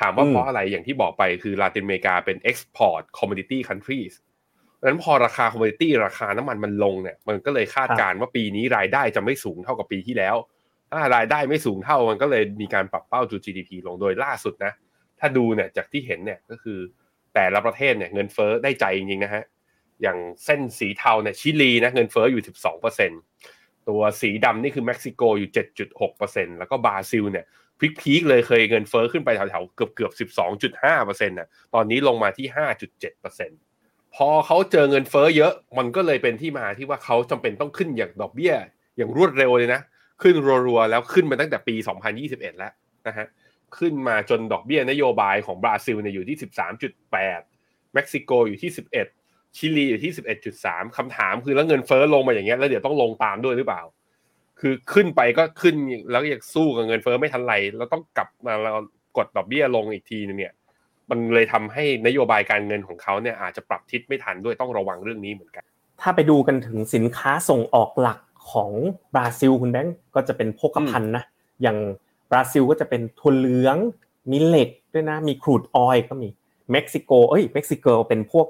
[0.00, 4.12] ถามว่าอืมเพราะอะไรอย่างที่บอกไปคือลาตินอเมริกาเป็น export commodity countries
[4.80, 10.36] ดังนั้นพอราคา commodity ราคาน้ำมันมันลงเนี่ยมันก็เลยคาดการณ์ว่าปีนี้รายได้จะไม่สูงเท่ากับปีที่แล้ว
[10.92, 14.72] ถ้ารายได้ไม่สูงเท่ามันก็เลยมีการปรับเป้าตัว GDP ลงโดยล่าสุดนะ
[15.20, 16.78] ถ้าดูเนี่ยจากที่เห็นเนี่ยก็คือ
[17.34, 19.44] แต่ละประเทศเนี่ยเงินเฟ้อได้ใจจริงๆนะฮะ
[20.02, 22.42] อย่างเส้นสีเทาเนี่ยชิลีนะเงินเฟ้ออยู่
[23.10, 25.50] 12%ตัวสีดำนี่คือเม็กซิโกอยู่
[26.04, 27.44] 7.6%แล้วก็บราซิลเนี่ย
[28.00, 30.30] พีคๆเลยเคยเงินเฟ้อขึ้นไปแถวๆเกือบเกือบ
[30.80, 32.46] 12.5%น่ะตอนนี้ลงมาที่
[33.10, 38.54] 5.7%พอเขาเจอเงินเฟ้อเยอะมันก็เลยเป็นที่มาที่ว่าเขาจำเป็นต้องขึ้นอย่างดอกเบี้ย
[38.96, 39.80] อย่างรวดเร็วเลยนะ
[40.22, 40.34] ขึ้น
[40.66, 41.74] รัวๆแล้วขึ้นมาตั้งแต่ปี
[42.16, 42.72] 2021 แล้ว
[43.06, 43.26] นะฮะ
[43.78, 46.36] ขึ้นมาจนดอกเบี้ยนโยบายของบราซิลเนี่ยอยู่ที่
[47.00, 47.12] 13.8
[47.94, 48.70] เม็กซิโกอยู่ที่
[49.12, 50.12] 11 ชิลีอยู่ที่
[50.54, 53.82] 11.3 คำถามคือแล้วเงินเฟ้อลงมาอย่างเงี้ยแล้วเดี๋ยวต้องลงตามด้วยหรือเปล่า
[54.60, 55.74] คือขึ้นไปก็ขึ้น
[56.10, 58.72] แล้วอยังสู้กับเงินเฟ้อไม่ทันไรแล้วต้องกลับมาเรา
[59.16, 60.52] กดดอกเบี้ยลงอีกทีนึงเนี่ย
[61.10, 65.64] มันเลยทำให้นโยบายการเงินของเขาเนี่ยอาจจะปรับทิศไม่ทันด้วยต้องระวังเรื่องนี้เหมือนกัน
[66.00, 68.18] ถ้าไปดูกันถึงสินค้าส่งออกหลัก
[68.50, 68.70] ของ
[69.14, 71.24] บราซิลคุณแบงก์ก็จะเป็นโภคภัณฑ์นะ
[71.62, 71.78] อย่าง
[72.30, 73.76] บราซิลก็จะเป็นถั่วเหลือง
[74.30, 76.28] มีเหล็กด้วยนะ มี crude oil ก็มี
[76.72, 78.46] เม็กซิโกเอ้ยเม็กซิโกเป็นพวก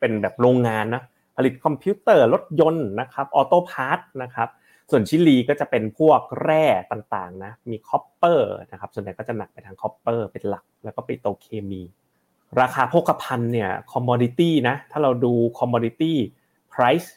[0.00, 1.02] เป็นแบบโรงงานนะ
[1.36, 4.48] ผลิตคอมพิวเตอร์รถยนต์นะครับ auto part นะครับ
[4.90, 11.82] ส่วนชิลีก็จะเป็นพวกแร่ต่างๆนะมี copper นะครับส่วนใหญ่ก็จะหนักไปทาง copper เป็นหลัก แล้วก็ปิโตรเคมี
[12.60, 16.18] ราคาโภคภัณฑ์เนี่ยคอมมอดิตี้นะถ้าเราดู commodity
[16.72, 17.08] price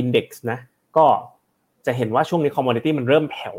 [0.00, 0.58] index นะ
[0.96, 1.06] ก็
[1.86, 3.56] จะเห็นว่าช่วงนี้ commodity มันเริ่มแผ่ว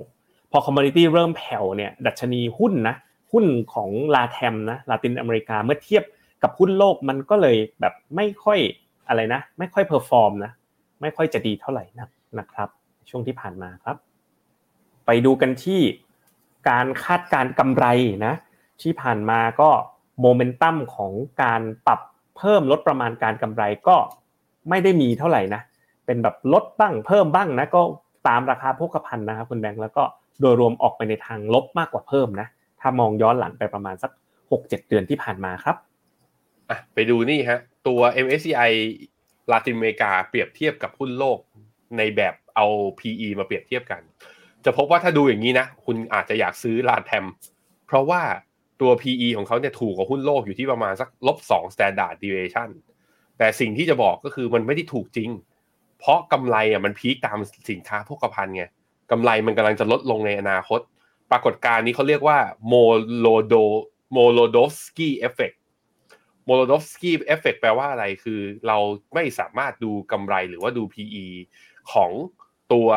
[0.52, 2.96] พอ commodity เริ่มแผ่วเนี่ยดัชนีหุ้นนะ
[3.32, 6.04] หุ้นของ LatAm นะลาตินอเมริกาเมื่อเทียบ
[6.44, 8.60] กับหุ้นโลกมันก็เลยแบบไม่ค่อย
[9.08, 10.52] อะไรนะ ไม่ค่อย perform นะ
[11.02, 12.10] ไม่ค่อยจะดีเท่าไหร่นัก
[12.40, 12.70] นะครับ
[13.10, 13.98] ช่วงที่ผ่านมาครับ
[15.06, 15.82] ไปดูกันที่
[16.70, 17.86] การคาดการณ์กำไร
[18.26, 18.34] นะ
[18.82, 19.70] ที่ผ่านมาก็
[20.22, 21.12] โมเมนตัมของ
[21.44, 22.00] การปรับ
[22.38, 23.96] เพิ่มลดประมาณการกำไรก็
[24.70, 25.62] ไม่ได้มีเท่าไหร่นะ
[26.06, 27.82] เป็นแบบลดบ้างเพิ่มบ้างนะก็
[28.28, 30.04] ตามราคาโภคภัณฑ์นะครับคุณแบงค์แล้วก็
[30.42, 32.48] โดยรวมออกไปในทางลบมากกว่าเพิ่มนะ
[32.82, 34.12] ถ้ามองย้อนหลังไปประมาณสัก
[34.52, 35.76] 6-7 เดือนที่ผ่านมาครับ
[36.70, 38.72] อะไปดูนี่ฮะตัว MSCI
[39.52, 41.40] ลาตินอเมริกาเปรียบเทียบกับหุ้นโลก
[41.98, 42.66] ในแบบเอา
[43.00, 44.02] PE มาเปรียบเทียบกัน
[44.66, 47.26] จะพบว่าถ้าดูอย่างนี้นะ คุณอาจจะอยากซื้อลาแทม
[47.88, 48.22] เพราะว่า
[48.82, 52.70] ตัว PE ของเขาเนี่ยถูกกว่าหุ้นโลกอยู่ที่ประมาณสักลบสอง standard deviation
[53.38, 55.30] แต่สิ่งที่จะบอกก็คือมันไม่ได้ถูกจริง
[56.00, 57.38] เพราะกำไรอะมันพีคตาม
[57.70, 58.64] สินค้าพกภัณฑ์ไง
[59.12, 60.80] กำไรมันกำลังจะลดลงในอนาคต
[61.32, 63.56] ปรากฏการณ์นี้เขาเรียกว่า Molodo
[64.14, 65.52] Molodovsky effect
[66.46, 68.78] Molodovsky effect แปลว่าอะไรคือเรา
[69.14, 71.26] ไม่สามารถดูกำไรหรือว่าดู PE
[71.94, 72.12] ของ
[72.74, 72.90] ตัว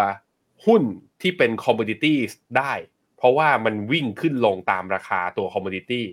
[0.66, 0.82] หุ้น
[1.22, 2.18] ที่เป็น commodity
[2.58, 2.72] ได้
[3.16, 6.06] เพราะว่ามันวิ่งขึ้นลงตามราคาตัว commodity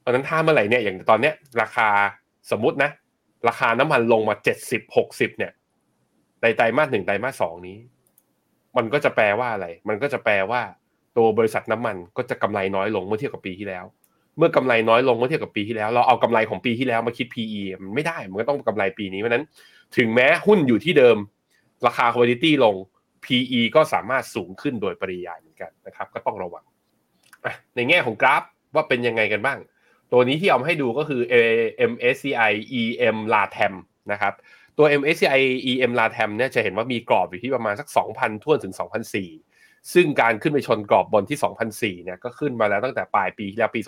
[0.00, 1.88] เพราะนั้นถ้าเมื่อไหร่เนี่ยอย่างตอนเนี้ยราคา
[2.50, 2.90] สมมตินะ
[3.48, 5.52] ราคาน้ำมันลงมาเจ็ดสิบหกสิบเนี่ย
[6.42, 7.78] ในไตรมาสหนึ่งไตรมาสสองนี้
[8.76, 10.60] มันก็จะแปลว่าอะไร มันก็จะแปลว่า
[11.16, 13.84] ตัวบริษัทน้ำมันก็จะกำไรน้อยลงเมื่อเทียบกับปีที่แล้ว
[14.38, 19.44] เมื่อกำไรน้อยลงเมื่อเทียบกับปีที่แล้ว เราเอากำไรของปีที่แล้วมาคิด PE มันไม่ได้ มันก็ต้องกำไรปีนี้เพราะนั้น
[19.96, 21.16] ถึงแม้หุ้นอยู่ที่เดิม
[21.86, 22.76] ราคา quality ลง
[23.24, 26.64] PE ก็สามารถสูงขึ้นโดยปริยายเหมือนกันนะครับ ก็ต้องระวัง
[27.76, 28.42] ในแง่ของกราฟ
[28.74, 29.58] ว่าเป็นยังไงกันบ้าง
[30.12, 31.20] ตัวนี้ที่เอามาให้ดูก็คือ
[31.90, 33.74] MSCI EM LATAM
[34.12, 34.34] นะครับ
[34.82, 38.74] ตัว MSCI EM LATAM เนี่ยจะเห็นว่ามีกรอบอยู่ที่ประมาณสัก 2,000ท่วนถึง
[39.32, 41.38] 2,004 ซึ่งการขึ้นไปชนกรอบบนที่
[41.96, 43.80] 2,004เนี่ยก็ขึ้นมาแล้วตั้งแต่ปลายปีที่แล้วปี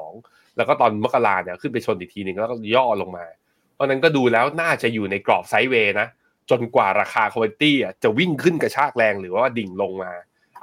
[0.00, 3.26] 2022 แล้วก็ตอนมกราเนี่ยขึ้นไปชนอีกทีหนึ่งแล้วก็ย่อลงมา
[3.74, 6.08] เพราะนั้นก็ดูแล้วน่าจะอยู่ในกรอบไซด์เวย์นะ
[6.50, 10.12] จนกว่าราคาคอมมิตี้จะวิ่งขึ้นกระชากแรงหรือว่าดิ่งลงมา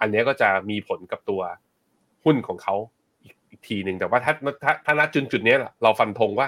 [0.02, 1.42] อันนี้ก็จะมีผลกับตัว
[2.24, 2.76] หุ้นของเขา
[3.50, 6.48] อีกทีหนึ่งแต่ว่าถ้าถ้าถ้านัดจุดจุดนี้เราฟันธงว่า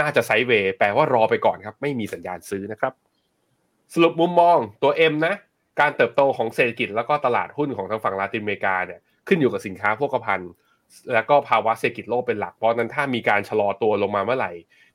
[0.00, 2.92] น่าจะไซด์เวย์แปลว่ารอไปก่อนครับ ไม่มีสัญญาณซื้อนะครับ
[3.94, 5.34] สรุปมุมมองตัว M นะ
[5.80, 10.50] การเติบโตของเศรษฐกิจแล้วก็ตลาดหุ้นของทางฝั่งลาตินอเมริกาเนี่ยขึ้นอยู่กับสินค้าพวกภัณฑ์
[11.14, 14.52] แล้วก็ภาวะเศรษฐกิจโลกเป็นหลัก เพราะนั้นถ้ามีการชะลอตัวลงมาเมื่อไหร่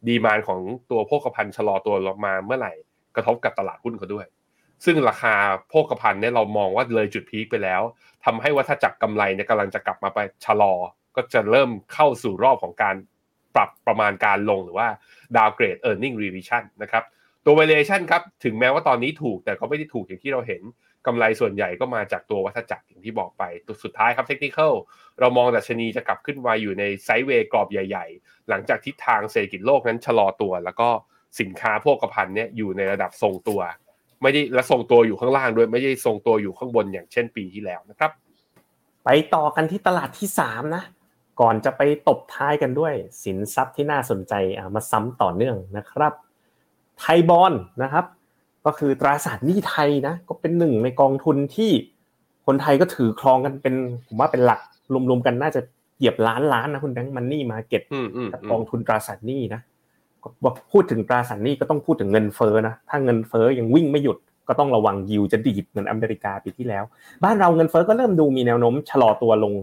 [0.08, 0.60] ดีมานของ
[0.92, 2.74] ตัวพวกภัณฑ์ชะลอตัวลงมาเมื่อไหร่
[3.16, 4.26] กระทบกับตลาดหุ้นเขาด้วย
[4.86, 5.36] ซึ่งราคา
[5.74, 7.82] พวกภัณฑ์เนี่ยเรามองว่าเลยจุดพีคไปแล้ว
[8.26, 10.74] ทำให้วัฏจักรกำไรเนี่ยกำลังจะกลับมาไปชะลอ
[11.16, 12.96] ก็จะเริ่มเข้าสู่รอบของการ
[13.56, 14.88] ปรับประมาณการลงหรือว่า
[15.36, 17.04] downgrade earning revision นะครับ
[17.46, 20.62] ตัว valuation ครับถึงแม้ว่าตอนนี้ถูกแต่ก็ไม่ได้ถูกอย่างที่เราเห็น
[21.08, 24.74] กำไรส่วนใหญ่ก็มาจากตัววัฏจักรอย่างที่บอกไปตัวสุดท้ายครับ technical
[25.20, 30.90] เรามองดัชนีจะกลับขึ้นมาอยู่ในไซด์เวย์กรอบใหญ่ ๆ หลังจากทิศทางเศรษฐกิจโลกนั้นชะลอตัว แล้วก็
[31.40, 33.62] สินค้าพวกกระพันเนี่ยอยู่ในระดับทรงตัว
[34.22, 38.12] ไม่ได้และทรงตัวอยู่ข้างล่างด้วยไม่ได้ทรงตัวอยู่ข้างบนอย่างเช่นปีที่แล้วนะครับ
[39.06, 40.84] ไปต่อกันที่ตลาดที่3นะ
[41.42, 42.94] ก่อนจะไปตบท้ายกันด้วย
[43.24, 44.34] สินทรัพย์ที่น่าสนใจ
[44.76, 46.14] มาซ้ำต่อเนื่องนะครับ
[47.00, 48.06] ไทยบอลนะครับ
[48.66, 51.72] ก็คือตราสารหนี้ไทยนะก็เป็นหนึ่งในกองทุนที่
[52.46, 53.76] คนไทยก็ถือครองกันเป็น
[54.08, 54.62] ผมว่าเป็นหลัก
[55.10, 55.62] รวมๆกันน่าจะ
[55.98, 57.84] เหยียบล้านล้านนะคุณแบงค์มันนี่มาเก็ต
[58.32, 59.62] กับกองทุนตราสารหนี้นะ
[60.72, 64.18] พูดถึงตราสารหนี้ก็ต้องพูดถึงเงินเฟ้อนะถ้าเงินเฟ้อยังวิ่งไม่หยุด
[64.48, 66.84] ก็ต้องระวังยิวจะดีดเหมือนอเมริกาปีที่แล้ว
[67.24, 69.54] บ้านเราเงินเฟ้อก็เริ่มดูมีแนวโน้มชะลอตัวลง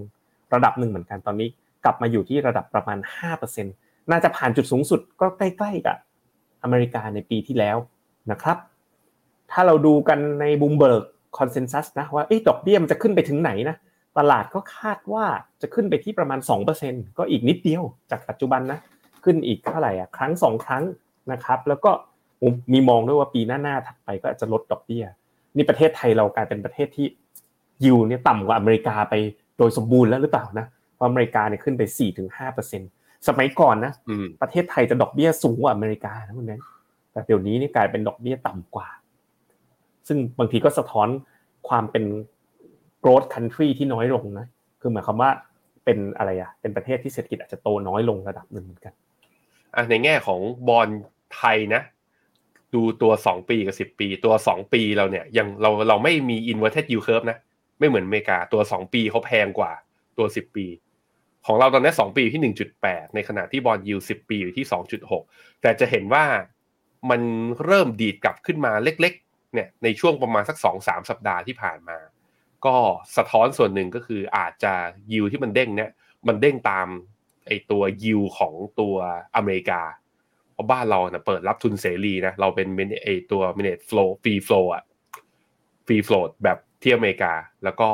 [0.55, 1.49] ระดับหนึ่งเหมือนกันตอนนี้
[1.85, 2.99] กลับมาอยู่ที่ระดับประมาณ
[3.35, 3.65] 5%
[4.11, 5.97] น่าจะผ่านจุดสูงสุดก็ใกล้ๆกับ
[6.63, 7.77] อเมริกาในปีที่แล้ว
[8.31, 8.59] นะครับ
[9.51, 11.05] ถ้าเราดูกันใน Bloomberg
[11.39, 13.77] consensus นะว่าดอกเบี้ยมันจะขึ้นไปถึงไหนนะ
[14.19, 15.25] ตลาดก็คาดว่า
[15.63, 16.39] จะขึ้นไปที่ประมาณ
[16.79, 18.79] 2%ก็อีกนิดเดียวจากปัจจุบันนะ
[19.25, 20.85] ขึ้นอีกเท่าไหร่อะครั้งสองครั้ง
[21.33, 21.91] นะครับ แล้วก็
[22.73, 25.05] มีมองด้วยว่าปีหน้าๆถัดไปก็อาจจะลดดอกเบี้ย
[25.57, 27.07] นี่ประเทศไทยเรากลายเป็นประเทศที่
[27.85, 29.15] ยูเนี่ยต่ำกว่าอเมริกาไป
[29.59, 30.67] โดยสมบูรณ์แล้วหรือเปล่านะ
[31.05, 32.83] อเมริกาเนี่ยขึ้นไปสี่ถึงห้าเปอร์เซ็น
[33.29, 33.93] สมัยก่อนนะ
[34.43, 36.59] ประเทศไทยจะดอกเบี้ยสูงกว่าอเมริกานะคุณแม่
[37.13, 38.89] แต่เดี๋ยวนี้นี่กลายเป็นดอกเบี้ยต่ำกว่า
[40.09, 41.09] ซึ่งบางทีก็สะท้อน
[41.69, 42.05] ความเป็น
[43.05, 44.47] growth country ที่น้อยลงนะ
[44.81, 45.31] คือหมายความว่า
[45.85, 48.95] เป็นอะไรอะเป็นประเทศที่เศรษฐกิจอาจจะโตน้อยลงระดับหนึ่งเหมือนกัน
[49.75, 50.89] อะในแง่ของบอล
[51.37, 51.83] ไทยนะ
[52.75, 57.39] ดูตัวสองปีกับสิบปี ตัวสองปีเราเนี่ยยังเราเราไม่มี inverted yield curve นะ
[57.79, 59.73] ไม่เหมือนอเมริกาตัวสองปีเขาแพงกว่า
[60.19, 60.67] ตัวสิบปี
[61.47, 65.23] ของเราตอนนี้สองปีที่หนึ่งจุดแปดในขณะที่บอลยูสิบปีอยู่ที่สองจุดหก
[65.63, 66.25] แต่จะเห็นว่า
[67.11, 67.21] มัน
[67.65, 71.99] เริ่มดีดกลับขึ้นมาเล็กๆเนี่ยในช่วงประมาณสักสองสามสัปดาห์ที่ผ่านมา
[72.67, 72.77] ก็
[73.17, 74.73] สะท้อนส่วนหนึ่งก็คืออาจจะ
[75.13, 75.91] ยิวที่มันเด้งเนี่ย
[76.29, 76.87] มันเด้งตาม
[77.47, 78.95] ไอตัวยิวของตัว
[79.37, 79.83] อเมริกา
[80.53, 82.69] เพราะบ้านเราเนะเปิดรับทุนเสรีนะ เราเป็น
[83.03, 84.83] ไอตัว managed float free float อะ
[85.87, 87.33] free float แบบที่อเมริกา
[87.65, 87.89] แล้วก็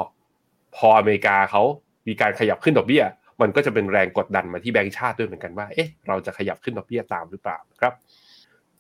[0.77, 1.63] พออเมริกาเขา
[2.09, 3.05] มีการขยับขึ้นดอกเบี้ย
[3.41, 7.95] มันก็จะเป็นแรงกดดันมาที่แบงก์ชาติด้วยเหมือนกันว่า เอ๊ะ เราจะขยับขึ้นดอกเบี้ยตามหรือเปล่าครับ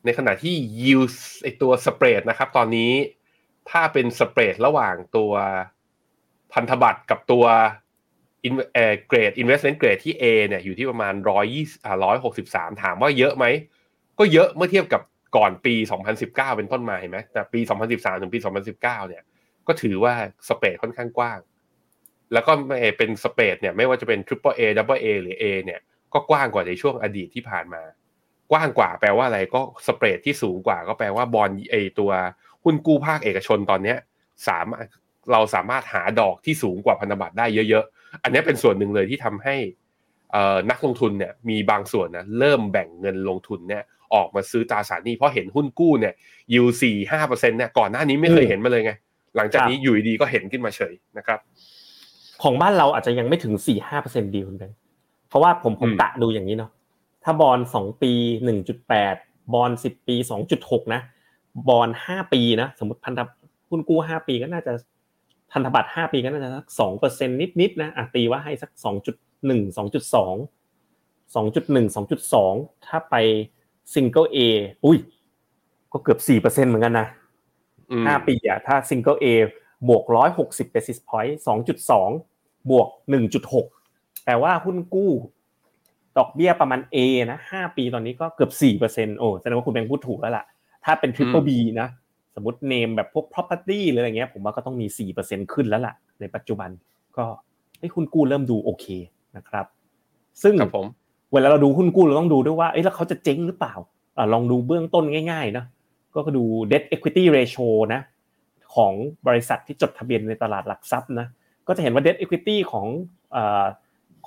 [0.04, 2.92] ในขณะที่ yield ไอตัวสเปรดนะครับ ตอนนี้
[3.70, 5.32] ถ้าเป็นสเปรดระหว่างตัว
[6.52, 7.44] พันธบัตรกับตัว
[8.74, 11.66] เอเกรด investment grade ที่ A เนี่ยอยู่ที่ประมาณร้อยยี่
[12.04, 13.44] ร้อยหกสิบสามถามว่าเยอะไหม
[14.18, 15.02] ก็เยอะเมื่อเทียบกับ
[15.36, 15.74] ก่อนปี
[16.14, 19.22] 2019 เป็นต้นมาเห็นไหมแต่ปี 2013 ถึงปี 2019 เนี่ย
[19.66, 20.12] ก็ถือว่า
[20.48, 21.38] สเปรดค่อนข้างกว้าง
[22.32, 22.52] แล้วก็
[22.98, 25.80] เป็นสเปรดเนี่ยไม่ว่าจะเป็น triple A double A หรือ A เนี่ย
[26.12, 27.82] ก็กว้างกว่าในช่วงอดีตที่ผ่านมา
[28.50, 32.10] กว้างกว่าแปลว่าอะไรก็สเปรดที่สูงกว่า ก็แปลว่าบอลไอตัว
[32.64, 33.98] หุ้นกู้ภาคเอกชนตอนเนี้ย
[34.48, 34.86] สามารถ
[35.32, 39.56] เราสามารถหาดอกที่สูงกว่าพันธบัตรได้เยอะๆ อันนี้เป็นส่วนหนึ่งเลยที่ทำให้
[40.70, 43.82] นักลงทุนเนี่ยมีบางส่วนนะเริ่มแบ่งเงินลงทุนเนี่ย
[44.14, 46.14] ออกมาซื้อตราสารหนี้เพราะเห็นหุ้นกู้เนี่ย
[46.54, 48.92] ยูสี่ห้าเปอร์เซ็นต์เนี่ยก่อนหน้านี้ไม่เคยเห็นมาเลยไง
[49.36, 51.38] หลังจากนี้อยู่ดีก็เห็นขึ้นมาเฉยนะครับ
[52.42, 54.78] ของบ้านเราอาจจะยังไม่ถึงสี่ห้าเปอร์เซ็นต์ดีคุณแบงค์
[55.28, 56.70] เพราะว่าผมผมกะดูอย่างนี้เนาะ
[57.24, 58.12] ถ้าบอลสองปี
[58.44, 59.14] หนึ่งจุดแปด
[59.54, 61.00] บอลสิบปีสองจุดหกนะ
[61.68, 63.20] บอลห้าปีนะสมมติพันธ
[63.68, 64.72] หุ้นกู้ห้าปีก็น่าจะ
[65.52, 70.34] พันธบัตรห้าปีก็น่าจะสักสองเปอร์เซ็นนิดๆนะอะตีว่าให้สักสองจุดหนึ่งสองจุดสอง
[71.34, 72.54] สองจุดหนึ่งสองจุดสอง
[72.86, 73.14] ถ้าไป
[73.94, 74.38] single A
[74.84, 74.98] อุ้ย
[75.92, 77.06] ก็เกือบสี่เปอร์เซ็นเหมือนกันนะ
[78.06, 79.26] ห้าปีอะถ้า single A
[79.88, 82.10] บวกร้อยหกสิบ basis point สองจุดสอง
[82.70, 83.66] บวกหนึ่งจุดหก
[84.26, 85.12] แต่ว่าหุ้นกู้
[86.18, 86.96] ดอกเบี้ยประมาณ A
[87.30, 90.44] นะห้าปีตอนนี้ก็เกือบสี่เปอร์เซ็นโอ้แสดงว่าคุณแบงค์พูดถูกแล้วล่ะ
[90.84, 91.88] ถ้าเป็น Triple B นะ
[92.34, 96.70] สมมติเนมแบบพวก property หรืออะไรเงี้ยผมว่าก็ต้องมีสี่เปอร์เซ็นขึ้นแล้วล่ะ ในปัจจุบัน
[97.16, 97.24] ก็
[97.78, 98.86] ให้หุ้นกู้เริ่มดูโอเค
[99.36, 99.66] นะครับ
[100.42, 100.54] ซึ่ง
[101.32, 103.74] เวลาเราดูหุ้นกู้เราต้องดูด้วยว่าเอ้แล้วเขาจะเจ๊งหรือเปล่า
[104.16, 105.64] อลองดูเบื้องต้นง่ายๆนะ
[106.14, 108.00] ก็ดู debt equity ratio นะ
[108.74, 108.92] ของ
[109.26, 111.26] บริษัทที่จดทะเบียนในตลาดหลักทรัพย์นะ
[111.68, 112.86] ก็จะเห็นว่า debt equity ของ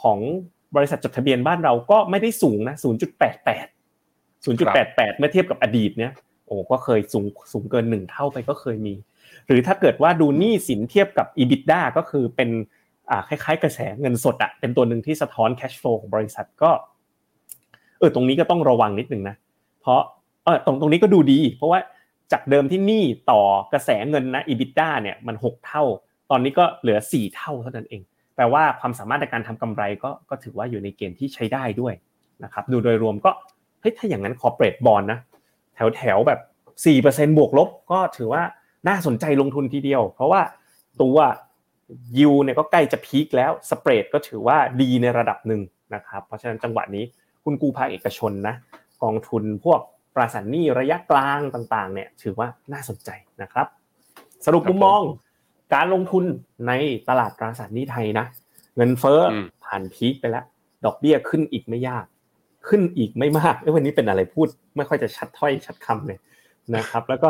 [0.01, 0.19] ของ
[0.75, 6.11] บริษัทจดทะเบียนบ้านเราก็ไม่ได้สูงนะ 0.88 0.88 เมื่อเทียบกับอดีตเนี่ย
[6.45, 8.93] โอ้ก็เคยสูงสูงเกินหนึ่งเท่าไปก็เคยมี
[9.47, 12.49] หรือถ้าเกิดว่าดูหนี้สินเทียบกับ EBITDA ก็คือเป็น
[13.27, 16.71] คล้ายๆ กระแสเงินสดอะเป็นตัวหนึ่งที่สะท้อน cash flow ของบริษัทก็
[17.99, 19.35] เออตรงนี้ก็ต้องระวังนิดนึงนะ
[19.81, 20.01] เพราะ
[20.43, 21.79] เออตรงตรงนี้ก็ดูดี เพราะว่า
[22.31, 23.41] จากเดิมที่หนี้ต่อ
[23.73, 25.83] กระแสเงินนะ EBITDA เนี่ยมันหกเท่า
[26.31, 28.01] ตอนนี้ก็เหลือสี่เท่าเท่านั้นเอง
[28.35, 31.93] แปลว่าความสามารถในการทำกำไรก็ก็ถือว่าอยู่ในเกณฑ์ที่ใช้ได้ด้วย
[32.43, 33.31] นะครับ ดูโดยรวมก็
[33.81, 35.19] เฮ้ยถ้าอย่างนั้นคอร์เปรสบอลนะ
[35.75, 36.39] แถวแถวแบบ
[36.93, 38.43] 4%บวกลบก็ถือว่า
[38.87, 40.41] น่าสนใจลงทุนทีเดียว เพราะว่า
[41.01, 41.17] ตัว
[42.17, 45.61] ยิวเนี่ยก็ใกล้จะพีคแล้วสเปรดก็ถือว่าดีในระดับหนึ่ง
[45.95, 47.03] นะครับเพราะฉะนั้นจังหวะนี้
[47.43, 48.55] คุณกู้ภาคเอกชนนะ
[49.03, 49.79] กองทุนพวก
[50.15, 53.09] ปราสานหนี้ระยะกลางต่างๆเนี่ยถือว่าน่าสนใจ
[53.41, 53.67] นะครับ
[54.45, 55.01] สรุปมุมมอง
[55.73, 56.23] การลงทุน
[56.67, 56.71] ใน
[57.09, 58.25] ตลาดตราสารหนี้ไทยนะ
[58.75, 59.19] เงินเฟ้อ
[59.65, 60.45] ผ่านพีคไปแล้ว
[60.85, 62.05] ดอกเบี้ยขึ้นอีกไม่ยาก
[62.67, 66.19] ขึ้นอีกไม่มากเอ้วันนี้เป็นอะไรพูด ไม่ค่อยจะชัดถ้อยชัดคำเลย
[66.75, 67.29] นะครับ แล้วก็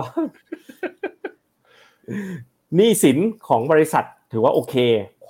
[2.76, 4.76] หนี้สินของบริษัทถือว่าโอเค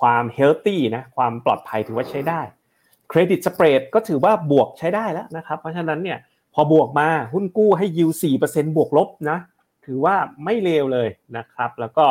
[0.00, 2.40] ความเฮลตี้นะ ความปลอดภัยถือว่าใช้ได้
[3.08, 6.18] เครดิตสเปรดก็ถือว่าบวกใช้ได้แล้วนะครับ เพราะฉะนั้นเนี่ย
[6.54, 9.38] พอบวกมาหุ้นกู้ให้ยิวสี่เปอร์เซ็นบวกลบนะ
[9.86, 12.06] ถือว่าไม่เลวเลยนะครับ แล้วก็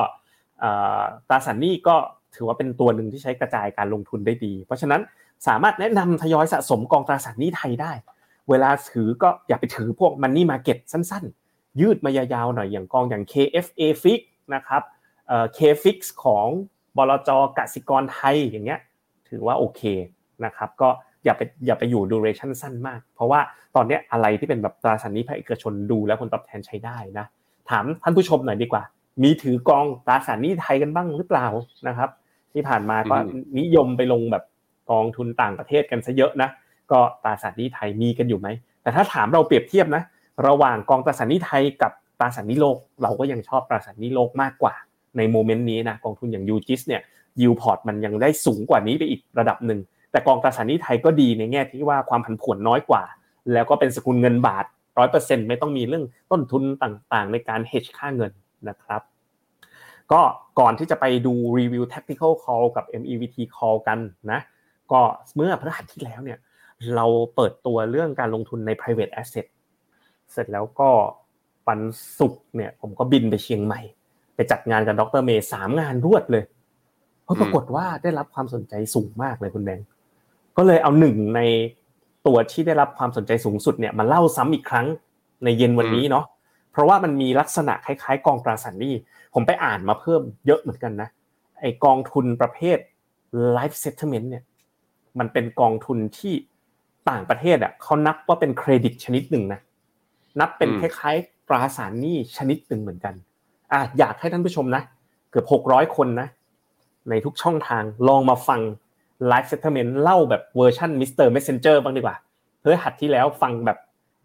[1.30, 1.95] ตราสารหนี้ก็
[2.36, 5.02] ถือว่าเป็นตัวหนึ่งที่ใช้กระจายการลงทุนได้ดี เพราะฉะนั้น
[5.47, 7.91] สามารถแนะนำทยอยสะสมกองตราสารหนี้ไทยได้
[8.50, 14.21] เวลาถือก็อย่าไปถือพวกมันนี่มาเก็ตสั้น ๆ ยืดมายาวๆหน่อยอย่างกองอย่าง KFA Fix
[14.56, 14.82] นะครับ
[15.28, 16.47] เอ่อ KFix ของ
[16.97, 18.80] บลจกสิกรไทยอย่างเงี้ย
[19.30, 19.82] ถือว่าโอเค
[20.45, 20.89] นะครับก็
[21.26, 23.39] อย่าไปอย่าไปอยู่ดูเรชั่นสั้นมาก เพราะว่า
[23.76, 27.26] ตอนนี้อะไรที่เป็นแบบตราสารนี้ภาคเอกชนดูแล้วผลตอบแทนใช้ได้นะ
[27.69, 28.84] ถามท่านผู้ชมหน่อยดีกว่า
[29.24, 31.47] มีถือกองตราสารหนี้ไทยกันบ้างหรือเปล่า
[31.88, 32.10] นะครับ
[32.54, 33.15] ที่ผ่านมาก็
[33.60, 34.43] นิยมไปลงแบบ
[34.91, 36.50] กองทุนต่างประเทศกันซะเยอะนะ
[36.91, 38.47] ก็ตราสารหนี้ไทยมีกันอยู่ไหม
[38.82, 40.04] แต่ถ้าถามเราเปรียบเทียบนะ
[40.47, 44.74] ระหว่างกองตราสารหนี้ไทยกับตราสารหนี้โลก เราก็ยังชอบตราสารหนี้โลกมากกว่า
[45.17, 47.02] ใน moment นี้นะกองทุนอย่าง UGIS เนี่ย
[47.41, 49.80] ยิวพอร์ตมันยังได้สูงกว่านี้ไปอีกระดับหนึ่ง
[50.12, 53.04] แต่กองตราสารหนี้ไทยก็ดีในแง่ที่ว่าความผันผวนน้อยกว่า
[53.54, 54.65] แล้วก็เป็นสกุลเงินบาท
[54.97, 58.32] ร้อยเปอร์เซ็นต์ไม่ต้องมีเรื่องต้นทุนต่างๆ ในการ hedge ค่าเงิน
[58.69, 59.02] นะครับ
[60.12, 60.21] ก็
[60.60, 64.00] ก่อนที่จะไปดูรีวิว tactical call กับ MEVT call กัน
[64.32, 64.39] นะ
[64.91, 65.00] ก็
[65.36, 66.39] เมื่อพฤหัสที่แล้วเนี่ย
[66.95, 69.45] เราเปิดตัวเรื่องการลงทุนใน private asset
[70.32, 70.89] เสร็จแล้วก็
[71.67, 71.82] วัน
[72.19, 73.82] ศุกร์เนี่ยผมก็บินไปเชียงใหม่
[74.36, 76.43] ไปจัดงานกับดรเมย์สามงานรวดเลย
[77.24, 79.80] เพราะปรากฏว่าได้รับความสนใจสูงมากเลยคุณแบง
[80.58, 81.41] ก็เลยเอาหนึ่งใน
[82.28, 84.88] ตัวที่ได้รับความสนใจสูงสุดเนี่ยมาเล่าซ้ำอีกครั้ง
[85.43, 86.26] ในเย็นวันนี้เนาะ
[86.71, 88.93] เพราะว่ามันมีลักษณะคล้ายๆ กองตราสารหนี้
[89.34, 91.10] ผมไปอ่านมาเพิ่มเยอะเหมือนกันนะ
[91.62, 92.77] ไอกองทุนประเภท
[93.55, 94.43] life settlement เนี่ย
[95.19, 96.34] มันเป็นกองทุนที่
[97.10, 99.60] ต่างประเทศอะเขานับว่าเป็นเครดิตชนิดหนึ่งนะ
[100.39, 103.13] นับเป็นอืมคล้ายๆตราสารหนี้ชนิดหนึ่งเหมือนกัน
[103.71, 104.81] อะอยากให้ท่านผู้ชมนะ
[105.31, 106.27] เกือบหกร้อยคนนะ
[107.10, 108.62] ในทุกช่องทางลองมาฟัง
[109.32, 111.27] Life Settlement เล่าแบบเวอร์ชัน Mr.
[111.36, 112.15] Messenger บ้างดีกว่า
[112.63, 113.77] เฮ้ยพฤหัสที่แล้วฟังแบบ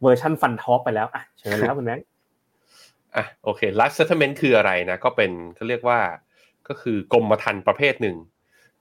[0.03, 2.07] เวอร์ชันฟันทอ k ไปแล้วอะเชิญแล้วคุณแบงค์
[3.17, 6.01] อะโอเค life settlement คืออะไรนะก็เป็นเขาเรียกว่า
[6.69, 8.17] ก็คือกรมธรรม์ประเภทหนึ่ง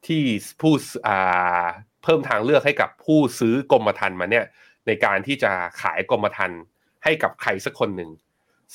[0.07, 0.23] ที่
[0.61, 0.73] ผู้
[1.07, 1.65] อ่า
[2.03, 4.45] เพิ่มทางเลือกให้กับผู้ซื้อกรมธรรม์มาเนี่ย
[4.87, 6.59] ในการที่จะขายกรมธรรม์
[7.03, 8.09] ให้กับใครสักคนหนึ่ง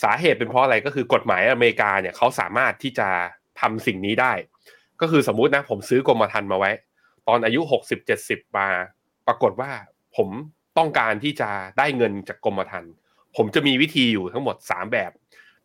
[0.03, 3.09] สาเหตุเป็นเพราะอะไรก็คือกฎหมายอเมริกาเนี่ยเขาสามารถที่จะ
[3.61, 4.33] ทำสิ่งนี้ได้
[5.01, 6.70] ก็คือสมมุตินะผมซื้อกรมธรรม์มาไว้
[7.29, 8.68] ตอนอายุหกสิบเจ็ดสิบมา
[9.27, 9.70] ปรากฏว่า
[10.16, 10.29] ผม
[10.79, 12.92] ต้องการที่จะได้เงินจากกรมธรรม์
[13.37, 15.11] ผมจะมีวิธีอยู่ทั้งหมดสามแบบ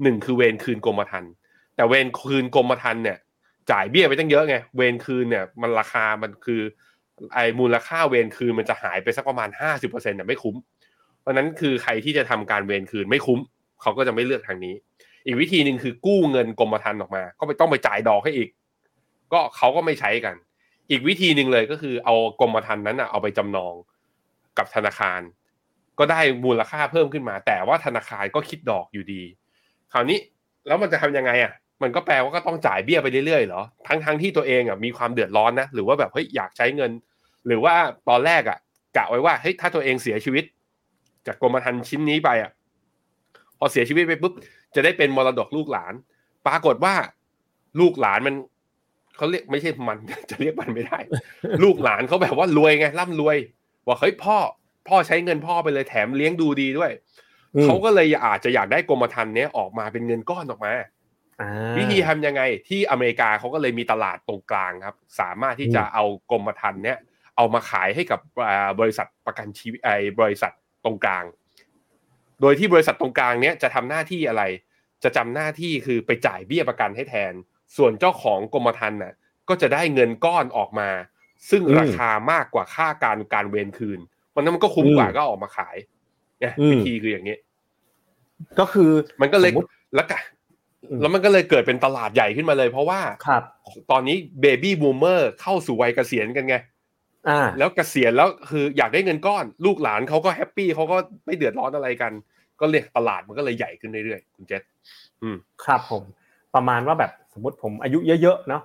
[0.03, 1.31] หนึ่งคือเวรคืนกรมธรรม์
[1.75, 3.17] แต่เวรคืนกรมธรรม์เนี่ย
[3.71, 6.62] จ่ายเบี้ยไปตั้งเยอะไงเวรคืนเนี่ย มันราคามันคือ
[7.34, 10.55] ไอ้มูลค่าเวรคืนมันจะหายไปสักประมาณห้าสิบเปอร์เซ็นต์เนี่ยไม่คุ้ม
[11.19, 13.39] เพราะนั้นคือใครที่จะทำการเวรคืนไม่คุ้ม
[13.81, 14.75] เขาก็จะไม่เลือกทางนี้
[15.25, 18.49] อีกวิธีหนึ่งคือกู้เงินกรมธรรม์ออกมา ก็ไปต้องไปจ่ายดอกให้อีก
[19.34, 20.36] ก็เขาก็ไม่ใช้กัน
[20.89, 23.73] อีกวิธีหนึ่งเลยก็คือเอากรมธรรม์นั้นอะเอาไปจำนอง
[24.58, 25.21] กับธนาคาร
[25.99, 29.23] ก็ได้มูลค่าเพิ่มขึ้นมา แต่ว่าธนาคารก็คิดดอกอยู่ดี
[29.97, 30.19] คราวนี้
[30.67, 31.51] แล้วมันจะทำยังไงอะ
[31.84, 36.91] มันก็แปลว่าก็ต้องจ่ายเบี้ยไปเรื่อยๆเหรอ ทั้งทั้งที่ตัวเองอะมีความเดือดร้อนนะ หรือว่าแบบเฮ้ยอยากใช้เงิน
[37.47, 37.75] หรือว่า
[38.10, 38.58] ตอนแรกอะ
[38.97, 40.43] กะไว้ว่าเฮ้ยถ้าตัวเองเสียชีวิต
[41.27, 42.51] จากกรมธรรม์ชิ้นนี้ไปอะ
[43.60, 44.34] พอเสียชีวิตไปปุ๊บ
[44.75, 45.93] จะได้เป็นมรดกลูกหลาน
[46.47, 46.93] ปรากฏว่า
[47.79, 48.36] ลูกหลานมัน
[49.17, 49.97] เขาเรียกไม่ใช่มัน
[50.29, 50.99] จะเรียกมันไม่ได้
[51.63, 53.38] ลูกหลานเขาแบบว่ารวยไงร่ำรวย
[53.88, 54.38] บอกเฮ้ยพ่อ
[54.88, 56.91] พ่อใช้เงินพ่อไปเลยแถมเลี้ยงดูดีด้วย
[57.63, 60.73] เขาก็เลยอาจจะอยากได้กรมธรรม์เนี้ยออกมาเป็นเงินก้อนออกมา
[61.41, 66.97] อ่าวิธีทำยังไงที่อเมริกาเขาก็เลยมีตลาดตรงกลางครับ สามารถที่จะอืมเอากรมธรรม์เนี้ย
[67.37, 70.51] เอามาขายให้กับอ่าบริษัทประกันชีวิตไอ้บริษัท
[70.85, 71.25] ตรงกลาง
[72.41, 74.43] โดยที่บริษัทตรงกลางเนี้ยจะทำหน้าที่อะไร
[75.03, 77.33] จะจำหน้าที่คือไปจ่ายเบี้ยประกันให้แทน
[77.77, 79.13] ส่วนเจ้าของกรมธรรม์น่ะ
[79.49, 80.89] ก็จะได้เงินก้อนออกมา
[81.49, 83.99] ซึ่งอืมราคามากกว่าค่าการการเวนคืน
[84.33, 85.77] มันนั้นมันก็คุ้มกว่าอืมก็ออกมาขาย
[86.39, 87.37] เนี่ยอืมวิธีคืออย่างนี้
[88.60, 88.89] ก็คือ
[89.21, 90.17] มันก็เลยสมมุติแล้วก็
[90.89, 93.43] อืมแล้วมันก็เลยเกิดเป็นตลาดใหญ่ขึ้นมาเลย เพราะว่าครับ
[93.91, 96.56] ตอนนี้ baby boomer เข้าสู่วัยเกษียณกันไง
[97.30, 102.12] อ่า แล้วเกษียณแล้วคืออยากได้เงินก้อน ลูกหลานเขาก็ happy เขาก็ไม่เดือดร้อนอะไรกัน
[102.62, 104.62] ก็เลยตลาดมันก็เลยใหญ่ขึ้นเรื่อยๆคุณเจษ
[105.63, 106.04] ครับผม
[106.56, 108.63] ประมาณว่าแบบสมมติผมอายุเยอะๆเนาะ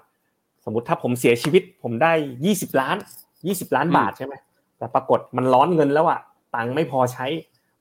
[0.64, 2.12] สมมติถ้าผมเสียชีวิต ผมได้
[2.44, 2.96] ยี่สิบล้าน
[3.46, 4.34] ยี่สิบล้านบาทใช่ไหม
[4.78, 6.20] แต่ปรากฏมันร้อนเงินแล้วอะ
[6.54, 7.26] ตังค์ไม่พอใช้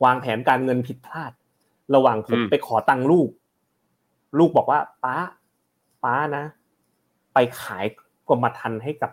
[0.03, 1.31] วางแผนการเงินผิดพลาด
[1.95, 3.29] ระหว่างผมไปขอตังค์ลูก
[4.39, 5.15] ลูกบอกว่า ป้า
[6.03, 6.45] ป้านะ
[7.33, 7.85] ไปขาย
[8.29, 9.11] กรมธรรม์ให้กับ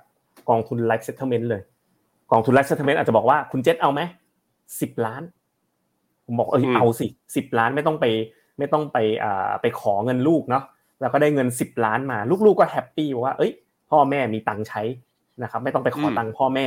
[0.49, 1.63] กองทุน Life Settlement เลย
[2.31, 4.01] กองทุน Life Settlement อาจจะบอกว่าคุณเจษเอาไหม
[4.81, 5.23] สิบล้าน
[6.25, 8.07] ผมบอกเออเอาสิสิบล้านไม่ต้องไป
[8.59, 10.65] ไม่ต้องไปอ่าไปขอเงินลูกเนาะ
[11.01, 13.53] แล้วก็ได้เงินสิบล้านมา ลูกๆก็ happy ว่า เอ้ย
[13.91, 14.83] พ่อแม่มีตังค์ใช้
[15.43, 16.67] นะครับ ไม่ต้องไปขอตังค์พ่อแม่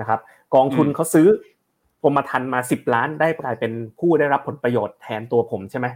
[0.00, 0.20] นะครับ
[0.54, 1.28] กองทุนเขาซื้อ
[2.04, 5.86] กรมธรรม์มาสิบล้านได้กลายเป็นผู้ได้รับผลประโยชน์แทนตัวผมใช่ไหม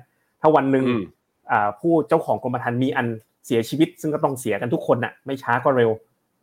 [0.40, 1.03] ถ้าวันหนึ่งอืม
[1.51, 3.07] อ่าผู้เจ้าของกรมธรรม์มีอัน
[3.47, 5.90] เสียชีวิต ซึ่งก็ต้องเสียกันทุกคนน่ะไม่ช้าก็เร็ว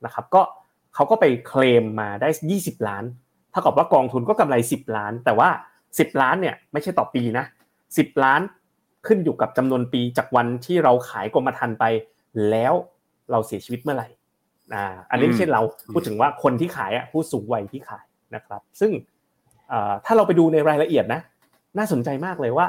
[0.05, 0.41] นะครับ ก็
[0.95, 3.03] เขาก็ไปเคลมมาได้ 20 ล้าน
[3.51, 5.49] เท่ากับว่ากองทุนก็กำไร 10 ล้าน แต่ว่า
[5.87, 7.45] 10 ล้านเนี่ยไม่ใช่ต่อปีนะ
[7.87, 8.41] 10 ล้าน
[9.07, 11.85] ขึ้นอยู่กับจำนวนปีจากวันที่เราขายกรมธรรม์ไป
[12.49, 12.73] แล้ว
[13.31, 14.07] เราเสียชีวิตเมื่อไหร่
[14.73, 15.61] อ่าอันนี้ไม่ใช่เรา
[15.93, 19.12] พูดถึงว่าคนที่ขายอะผู้สูงวัยที่ขายนะครับ ซึ่งอ่า
[20.05, 21.21] ถ้าเราไปดูในรายละเอียดนะ
[21.77, 22.67] น่าสนใจมากเลยว่า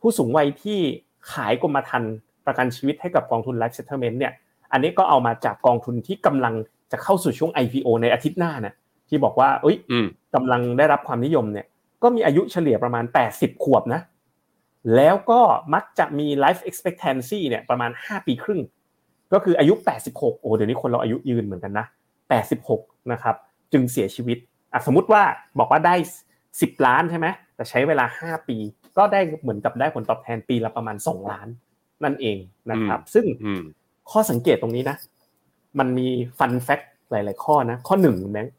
[0.00, 0.78] ผู้สูงวัยที่
[1.32, 2.12] ขายกรมธรรม์
[2.46, 4.32] ประกันชีวิตให้กับกองทุน Life Settlement เนี่ย
[4.72, 6.54] อันนี้ก็เอามาจากกองทุนที่กำลัง
[6.92, 8.74] จะเข้าสู่ช่วง IPO ในอาทิตย์หน้านะ
[9.08, 11.66] ที่บอกว่า เอ้ยอืมกำลังได้รับความนิยมเนี่ย
[12.02, 14.00] ก็มีอายุเฉลี่ยประมาณ 80 ขวบนะ
[14.96, 15.40] แล้วก็
[15.74, 18.60] มักจะมี life expectancy เนี่ยประมาณ 5 ปีครึ่ง
[19.32, 19.74] ก็คืออายุ
[20.08, 21.86] 86 โอ้ เดี๋ยวนี้คนเราอายุยืนเหมือนกันนะ
[22.50, 23.36] 86 นะครับ
[23.72, 24.38] จึงเสียชีวิต
[24.72, 25.22] อะสมมติว่า
[25.58, 25.94] บอกว่าได้
[26.60, 28.56] 10 ล้านใช่ไหมแต่ใช้เวลา 5 ปี
[28.96, 31.48] ก็ได้เหมือนกับได้ผลตอบแทนปีละประมาณ 2 ล้าน
[32.04, 32.36] นั่นเอง
[32.70, 33.62] นะครับ ซึ่งอืม
[34.10, 34.96] ข้อสังเกตตรงนี้นะ
[35.78, 38.54] มันมีฟันแฟกต์หลาย ๆ ข้อนะ ข้อหนึ่งแบงค์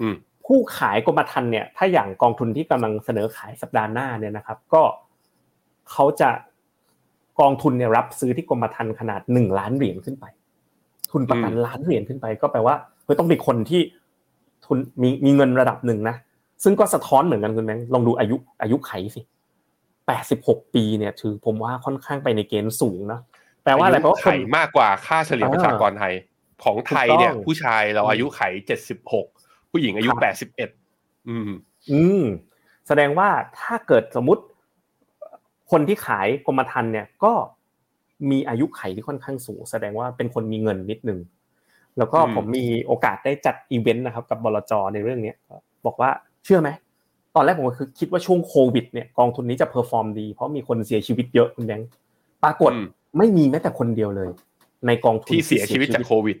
[0.00, 0.14] อืม
[0.46, 4.82] ผู้ขายกรมธรรม์เนี่ย ถ้าอย่างกองทุนที่กำลังเสนอขายสัปดาห์หน้าเนี่ยนะครับ ก็
[5.90, 6.30] เขาจะ
[7.40, 10.24] กองทุนเนี่ยรับซื้อที่กรมธรรม์ขนาดหนึ่งล้านเหรียญขึ้นไป
[11.10, 12.74] ทุนประกันอืมล้านเหรียญขึ้นไป ก็แปลว่า
[13.04, 13.80] เฮ้ยต้องเป็นคนที่
[14.66, 16.16] ทุนมีมีเงินระดับหนึ่งนะ
[16.62, 19.20] ซึ่งก็สะท้อนเหมือนกันคุณแบงค์ลองดูอายุอายุไขสิ
[20.06, 23.20] แปดสิบหกปีเนี่ยถือผมว่าค่อนข้างไปในเกณฑ์สูงนะ
[23.64, 26.14] แปลว่าอะไรแปลว่าคไข่นมากกว่าค่าเฉลี่ยอ่าประชากรไทย
[26.64, 29.26] ของไทยเนี่ยถูกต้องผู้ชายเราอายุไขเจ็ดสิบหก
[29.70, 30.70] ผู้หญิงอายุครับแปดสิบเอ็ด
[31.28, 31.50] อืม
[31.90, 32.22] อืม
[32.88, 33.28] แสดงว่า
[33.60, 34.42] ถ้าเกิดสมมติ
[35.70, 37.32] คนที่ขายกรมธรรม์เนี่ยก็
[38.30, 41.18] มีอายุไขที่ค่อนข้างสูง แสดงว่าเป็นคนมีเงินนิดนึง
[41.98, 45.32] แล้วก็ผมมีโอกาสได้จัดอีเวนต์นะครับ กับบลจในเรื่องนี้
[45.86, 46.70] บอกว่าเชื่อไหม
[47.34, 51.88] ตอนแรกผมก็คือคิดว่าช่วงโควิดเนี่ยกองทุนนี้จะ perform ดี เพราะมีคนเสียชีวิตเยอะคุณแบงค์
[52.44, 52.72] ปรากฏ
[53.18, 54.30] ไม่มีแม้แต่คนเดียวเลย
[54.86, 56.36] ในกองทุนที่เสียชีวิตจากโควิด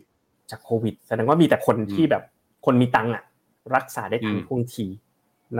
[0.50, 2.22] จากโควิดแสดงว่ามีแต่คนที่แบบ
[2.66, 3.24] คนมีตังค์อะ
[3.76, 4.86] รักษาได้ทันท่วงที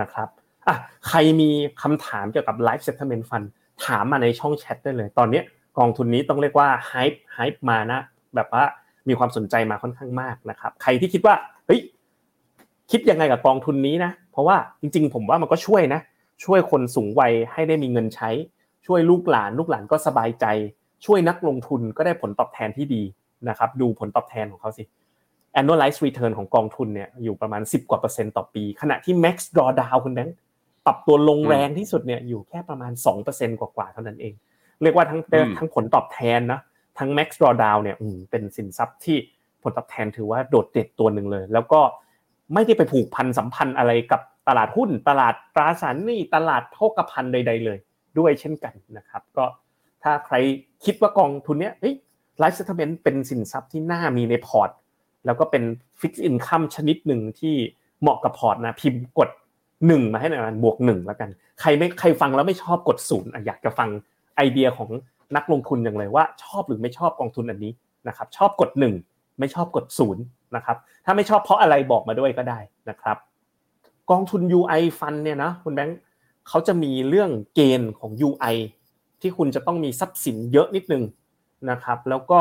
[0.01, 0.27] นะครับ
[0.67, 0.75] อะ
[1.07, 1.49] ใครมี
[1.81, 3.47] คำถามเกี่ยวกับ Life Settlement Fund
[3.85, 5.41] ถามมาในช่องแชทได้เลย ตอนนี้
[5.77, 7.99] กองทุนนี้ต้องเรียกว่า hype hype มานะ
[8.35, 8.63] แบบว่า
[9.07, 11.35] มีความสนใจมาค่อนข้างมากนะครับ ใครที่คิดว่า
[11.65, 11.79] เฮ้ย
[12.91, 16.01] คิดยังไงกับกองทุนนี้นะ เพราะว่าจริงๆ ผมว่ามันก็ช่วยนะ
[16.43, 18.29] ช่วยคนสูงวัยให้ได้มีเงินใช้
[18.85, 20.45] ช่วยลูกหลาน ลูกหลานก็สบายใจ
[21.05, 23.03] ช่วยนักลงทุนก็ได้ผลตอบแทนที่ดี
[23.49, 24.83] นะครับ ดูผลตอบแทนของเขาสิ
[25.59, 30.35] annualized return ของกองทุนเนี่ยอยู่ประมาณ 10 กว่าเปอร์เซ็นต์ต่อปี ขณะที่ max drawdown คุณแบงค์
[30.85, 32.91] ปรับตัวลงแรงที่สุดเนี่ยอยู่แค่ประมาณ
[33.25, 34.33] 2%กว่าๆเท่านั้นเอง
[34.81, 35.21] เรียกว่าทั้ง
[35.57, 36.59] ทั้งผลตอบแทนนะ
[36.99, 37.97] ทั้ง max drawdown เนี่ย
[38.31, 39.17] เป็นสินทรัพย์ที่
[39.63, 41.81] ผลตอบแทนถือว่าโดดเด่นตัวหนึ่งเลย แล้วก็
[42.53, 47.77] ไม่ได้ไปผูกพันสัมพันธ์อะไรกับตลาดหุ้น ตลาดตราสารหนี้ตลาดโภคภัณฑ์ใด ๆ เลย
[48.17, 49.45] ด้วยเช่นกันนะครับ ก็
[50.03, 50.35] ถ้าใคร
[50.85, 51.73] คิดว่ากองทุนเนี้ย
[52.39, 54.69] life settlement เป็นสินทรัพย์ที่น่ามีในพอร์ต
[55.25, 55.63] แล้วก็เป็น
[55.99, 57.55] fixed income ชนิดหนึ่งที่
[58.01, 59.29] เหมาะกับพอร์ตนะพิมพ์กด
[59.87, 61.29] หนึ่งมาให้หน่อยบวกหนึ่งแล้วกัน
[61.61, 63.89] ใครไม่ใครฟังแล้วไม่ชอบกดศูนย์อยากจะฟัง
[64.35, 64.89] ไอเดียของ
[65.35, 67.71] นักลงทุนอย่างเลยว่าชอบหรือไม่ชอบกองทุนอันนี้
[68.07, 68.93] นะครับ ชอบกดหนึ่ง
[69.39, 70.23] ไม่ชอบกดศูนย์
[70.55, 73.17] นะครับ ถ้าไม่ชอบเพราะอะไรบอกมาด้วยก็ได้นะครับ
[74.11, 75.97] กองทุน UI ฟันเนี่ยนะคุณแบงค์
[76.47, 78.55] เขาจะมีเรื่องเกณฑ์ของ UI
[79.21, 81.03] ที่คุณจะต้องมีทรัพย์สินเยอะนิดนึง
[81.69, 82.39] นะครับ แล้วก็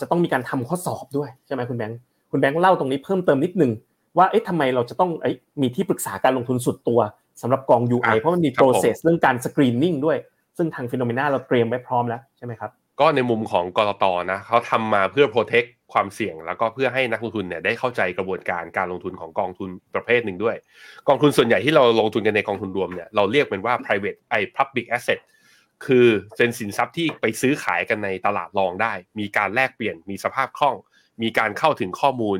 [0.00, 1.98] จะต้องมีการทำข้อสอบด้วยใช่ไหมคุณแบงค์
[2.30, 3.72] คุณแบงค์เล่าตรงนี้เพิ่มเติมนิดนึง
[4.18, 7.00] ว่าเอ๊ะทำไมเราจะต้องเอ๊ะมีที่ปรึกษาการลงทุนส่วนตัว
[7.42, 10.16] สำหรับกอง UI เพราะมันมี process เรื่องการ screening ด้วย
[10.56, 20.56] ซึ่งทาง Finnomena เราเตรียมไว้พร้อมแล้วใช่ไหมครับก็ในมุมของก.ล.ต.นะเขาทำมาเพื่อ protect ค ความเสี่ยง แล้วก็เพื่อให้นักลงทุนเนี่ยได้เข้าใจกระบวนการการลงทุนของกองทุนประเภทหนึ่งด้วย
[21.08, 25.20] กองทุนส่วนใหญ่ที่เราลงทุนกันในกองทุนรวมเนี่ยเราเรียกเป็นว่า private ไอ้ public asset
[25.86, 30.76] คือเป็นสินทรัพย์ที่ไปซื้อขายกันในตลาดรองได้ มีการแลกเปลี่ยนมีสภาพคล่อง
[31.22, 32.38] มีการเข้าถึงข้อมูล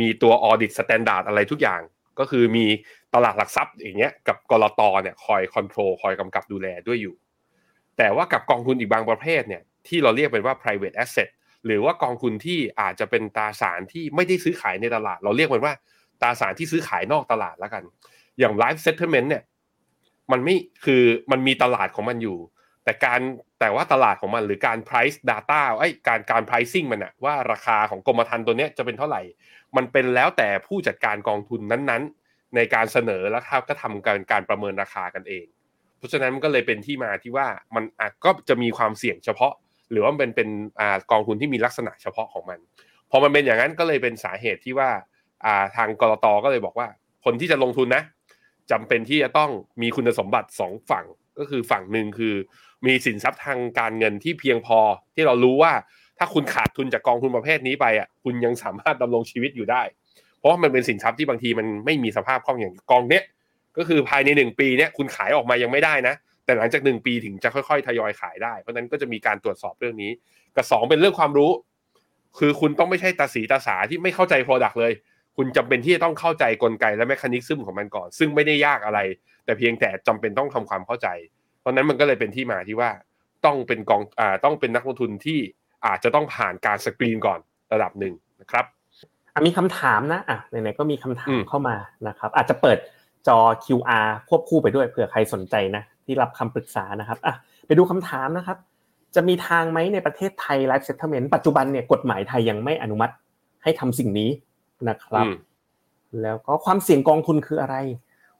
[0.00, 1.80] มีตัว audit standard อะไรทุกอย่าง
[2.18, 2.66] ก็คือมี
[3.14, 7.14] ตลาดหลักทรัพย์อย่างเงี้ยกับกรตเนี่ยคอยคอนโทรลคอยกำกับดูแลด้วยอยู่
[7.98, 11.28] แต่ว่ากับกองทุนอีกบางประเภทเนี่ยที่เราเรียกเป็นว่า private asset
[11.66, 15.74] หรือว่ากองทุนที่อาจจะเป็นตราสารที่ไม่ได้ซื้อขายในตลาด เราเรียกมันว่า
[16.22, 17.82] ตราสารที่ซื้อขายนอกตลาดแล้วกัน
[18.38, 19.42] อย่าง live settlement เนี่ย
[20.32, 22.38] มันไม่คือมันมีตลาดของมันอยู่
[22.84, 23.20] แต่การ
[23.60, 29.22] แต่ว่าตลาดของมันหรือการ price data ไอ้การการ pricing มันอะว่าราคาของกรมธรรม์ตัวเนี้ยจะเป็นเท่าไหร่
[29.76, 35.46] มันเป็นแล้วแต่ผู้จัดการกองทุนนั้นๆ ในการเสนอแล้วก็ทำการการประเมินราคากันเอง
[35.98, 39.52] เพราะฉะนั้นมันก็เลยเป็นที่มาที่ว่ามันอก็จะมีความเสี่ยงเฉพาะ
[39.90, 40.48] หรือว่าเป็นเป็น
[41.10, 42.58] กองทุนที่มีลักษณะเฉพาะของมัน
[43.10, 44.90] พอมันเป็นอย่างนั้นก็เลยเป็นสาเหตุที่ว่า
[45.76, 46.88] ทางกรตก็เลยบอกว่า
[47.24, 48.02] คนที่จะลงทุนนะ
[48.70, 49.50] จำเป็นที่จะต้อง
[49.82, 51.04] มีคุณสมบัติสองฝั่ง
[51.38, 52.34] ก็คือฝั่งหนึ่งคือ
[52.86, 54.78] มีสินทรัพย์ทางการเงินที่เพียงพอ
[55.14, 55.72] ที่เรารู้ว่า
[56.18, 59.82] ถ้าคุณขาดทุนจากกองทุนประเภทนี้ไปอะคุณยังสามารถดำรงชีวิตอยู่ได้
[60.38, 63.24] เพราะมันเป็นสินทรัพย์ที่บางทีมันไม่มีสภาพคล่องอย่างกองเนี้ย
[63.76, 66.14] ก็คือภายในหนึ่งปีเนี้ยคุณขายออกมายังไม่ได้นะ
[66.50, 70.10] แต่หลังจากหนึ่งปีถึงจะค่อยๆทยอยขายได้ เพราะนั้นก็จะมีการตรวจสอบเรื่องนี้
[70.56, 71.50] กับสองเป็นเรื่องความรู้
[72.38, 74.92] คือคุณต้องไม่ใช่ตาสีตาสาที่ไม่เข้าใจ Product เลย
[75.36, 79.00] คุณจำเป็นที่จะต้องเข้าใจกลไกและแมคานิกซึมของมันก่อน ซึ่งไม่ได้ยากอะไร
[79.44, 81.08] แต่เพียงแต่จำเป็นต้องทำความเข้าใจ
[81.60, 82.90] เพราะนั้นมันก็เลยเป็นที่มาที่ว่า
[83.46, 85.38] ต้องเป็นกองอ่าต้องเป็นนักลงทุนที่
[85.86, 87.40] อาจจะต้องผ่านการสกรีนก่อน
[87.72, 88.64] ระดับหนึ่งนะครับ
[89.46, 91.76] มีคำถามนะอะไหนๆก็มีคำถามเข้ามา
[92.08, 92.78] นะครับ อาจจะเปิด
[93.28, 97.34] จอ QR ควบคู่ไปด้วยเผื่อใครสนใจนะ ที่รับคำปรึกษานะครับอะ
[97.66, 98.58] ไปดูคำถามนะครับ
[99.14, 103.14] จะมีทางไหมในประเทศไทย life settlement ปัจจุบันเนี่ยกฎหมายไทยยังไม่อนุมัติ
[103.62, 104.30] ให้ทำสิ่งนี้
[104.88, 105.26] นะครับ
[106.22, 107.76] แล้วก็ความเสี่ยงกองทุนคืออะไร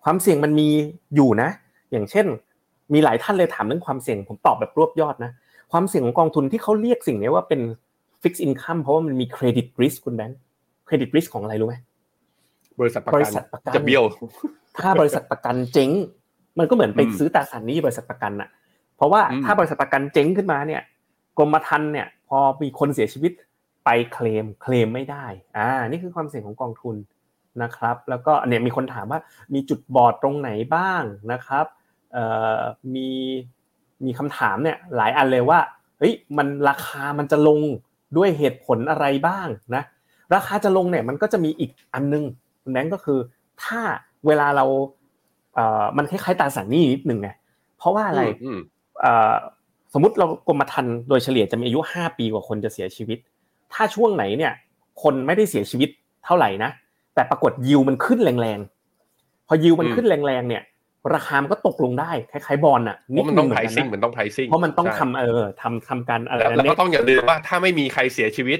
[0.04, 0.68] ความเสี่ยงมันมี
[1.14, 1.50] อยู่นะ
[1.90, 2.26] อย่างเช่น
[2.92, 5.32] มีหลายท่านเลยถามเรื่องความเสี่ยงผมตอบแบบรวบยอดนะ
[5.72, 7.60] ความเสี่ยงของกองทุนที่เขาเรียกสิ่งนี้ว่าเป็น
[8.22, 10.38] fixed income เพราะว่ามันมี credit risk คุณแบงค์
[10.86, 11.76] credit risk ของอะไรรู้ไหม
[12.80, 14.04] บริษัทประกันจะเบี้ยว
[14.82, 15.90] ถ้าบริษัทประกันเจ๊ง
[16.60, 18.48] มันก็เหมือนไปซื้อตราสารนี้บริษัทประกันอะ
[18.96, 20.82] เพราะว่าถ้าบริษัทประกันเจ๊งขึ้นมาเนี่ย
[21.38, 23.32] กรมธรรม์เนี่ย พอมีคนเสียชีวิต
[23.84, 26.96] ไปเคลมเคลมไม่ได้อ่านี่คือความเสี่ยงของกองทุน
[27.62, 29.20] นะครับ แล้วก็เนี่ยมีคนถามว่า
[29.54, 31.02] มีจุดบอดตรงไหนบ้าง
[31.32, 31.66] นะครับ
[32.12, 32.24] เอ่
[32.56, 32.60] อ
[32.94, 33.08] มี
[34.04, 35.58] มีคำถามเนี่ยหลายอันเลยว่า
[35.98, 37.60] เฮ้ยมันราคามันจะลง
[38.16, 39.82] ด้วยเหตุผลอะไรบ้างนะ
[40.34, 42.24] ราคาจะลงเนี่ยมันก็จะมีอีกอันนึง
[42.70, 43.18] นั่นก็คือ
[43.62, 43.80] ถ้า
[44.26, 44.99] เวลาเราเอ่อ
[45.96, 47.28] มันคล้ายๆตราสารหนี้นิดหนึ่งไง
[47.78, 48.22] เพราะว่าอะไร
[49.92, 53.18] สมมติเรากรมธรรม์โดยเฉลี่ยจะมีอายุ5ปีกว่าคนจะเสียชีวิต
[53.72, 54.52] ถ้าช่วงไหนเนี่ย
[55.02, 55.88] คนไม่ได้เสียชีวิต
[56.24, 56.70] เท่าไหร่นะ
[57.14, 60.62] แต่ปรากฏยิวมันขึ้นแรงๆ พอยิวมันขึ้นแรงๆเนี่ย
[61.14, 68.58] ราคามันก็ตกลงได้คล้ายๆบอลอะเพราะมันต้องไพรซิ่งมันต้องไพรซิ่งเพราะมันต้องทำเออทำทำการอะไรแล้วก็ต้องอย่าลืมว่าถ้าไม่มีใครเสียชีวิต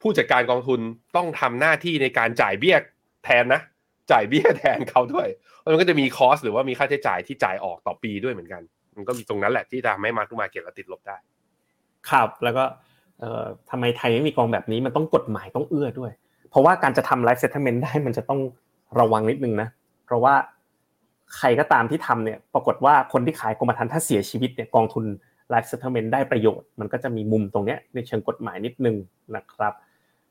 [0.00, 0.80] ผู้จัดการกองทุน
[1.16, 2.76] ต้องทำหน้าที่ในการจ่ายเบี้ย
[3.24, 3.60] แทนนะ
[4.10, 5.28] จ่ายเบี้ยแทนเขาด้วย
[5.72, 8.62] มันก็จะมี cost หรือว่ามีค่าใช้จ่ายที่จ่ายออกต่อปีด้วยเหมือนกัน
[8.96, 11.16] มันก็มีตรงนั้นแหละที่ทำให้ mark market เราติดลบได้
[12.10, 12.64] ครับ แล้วก็
[13.20, 16.12] เอ่อทำไมไทยไม่มีกองแบบนี้มันต้องกฎหมายต้องเอื้อด้วย
[16.50, 18.40] เพราะว่าการจะทำ life settlement ได้มันจะต้อง
[19.00, 19.68] ระวังนิดนึงนะ
[20.06, 20.34] เพราะว่า
[21.36, 25.04] ใครก็ตามที่ทำเนี่ย ปรากฏว่าคนที่ขายกรมธรรม์ถ้าเสียชีวิตเนี่ยกองทุน
[25.50, 28.96] life settlement ได้ประโยชน์ มันก็จะมีมุมตรงเนี้ยในเชิงกฎหมายนิดนึง
[29.36, 29.74] นะครับ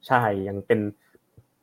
[0.08, 0.80] ใช่ ยังเป็น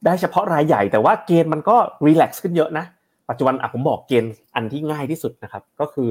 [0.04, 1.76] ได้เฉพาะรายใหญ่แต่ว่าเกณฑ์มันก็
[2.06, 2.84] relax ขึ้นเยอะนะ
[3.28, 6.08] ปัจจุบันอะผมบอกเกณฑ์อันที่ง่ายที่สุดนะครับ ก็คือ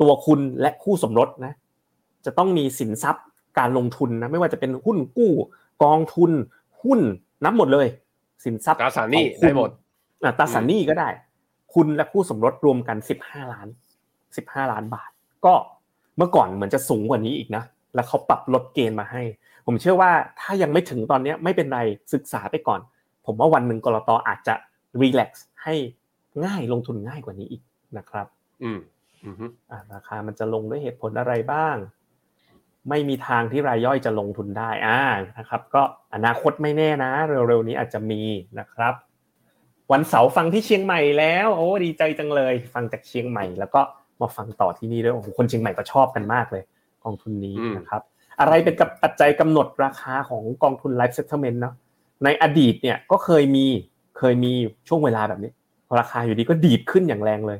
[0.00, 1.52] ตัวคุณและคู่สมรสนะ
[2.24, 3.24] จะต้องมีสินทรัพย์
[3.58, 5.32] การลงทุนนะไม่ว่าจะเป็นหุ้นกู้
[5.84, 6.30] กองทุน
[6.82, 7.00] หุ้น
[7.44, 7.86] นับหมดเลย
[8.44, 9.70] สินทรัพย์ตราสารหนี้ได้หมด
[10.38, 11.08] ตราสารหนี้ก็ได้
[11.74, 13.68] คุณและคู่สมรสรวมกันสิบห้าล้าน
[14.36, 15.10] สิบห้าล้านบาท
[15.44, 15.54] ก็
[16.16, 17.64] เมื่อก่อนเหมือนจะสูงกว่านี้อีกนะ
[17.94, 19.22] แล้วเขาปรับลดเกณฑ์มาให้
[19.66, 20.10] ผมเชื่อว่า
[20.40, 21.80] ถ้ายังไม่ถึงตอนนี้ไม่เป็นไร
[22.12, 22.80] ศึกษาไปก่อน
[23.26, 24.54] ผมว่าวันหนึ่งกรตอาจจะ
[25.00, 25.74] รีแลกซ์ให้
[26.44, 27.62] ง่ายลงทุนง่ายกว่านี้อีก
[27.98, 28.26] นะครับ
[28.62, 28.78] อืม
[29.70, 31.76] อ่าราคามันจะลงด้วยเหตุผลอะไรบ้าง
[32.88, 35.00] ไม่มีทางที่รายย่อยจะลงทุนได้อ่า
[35.38, 35.82] นะครับ ก็
[36.14, 38.22] อนาคตไม่แน่นะ เร็วๆนี้อาจจะมี
[38.58, 38.94] นะครับ
[39.92, 43.80] วันเสาร์ฟังที่เชียงใหม่แล้ว โอ้ดีใจจังเลย ฟังจากเชียงใหม่ แล้วก็
[44.20, 46.62] มาฟังต่อที่นี่ด้วยโอ้โหคนเชียงใหม่ก็ชอบกันมากเลย
[47.04, 48.02] กองทุนนี้นะครับ
[48.40, 51.74] อะไรเป็นกับปัจจัยกำหนดราคาของกองทุน life settlement เนาะ
[52.24, 53.66] ในอดีตเนี่ยก็เคยมี
[54.18, 54.52] เคยมี
[54.88, 55.50] ช่วงเวลาแบบนี้
[55.98, 57.58] ราคาอยู่ดีก็ดีดขึ้นอย่างแรงเลย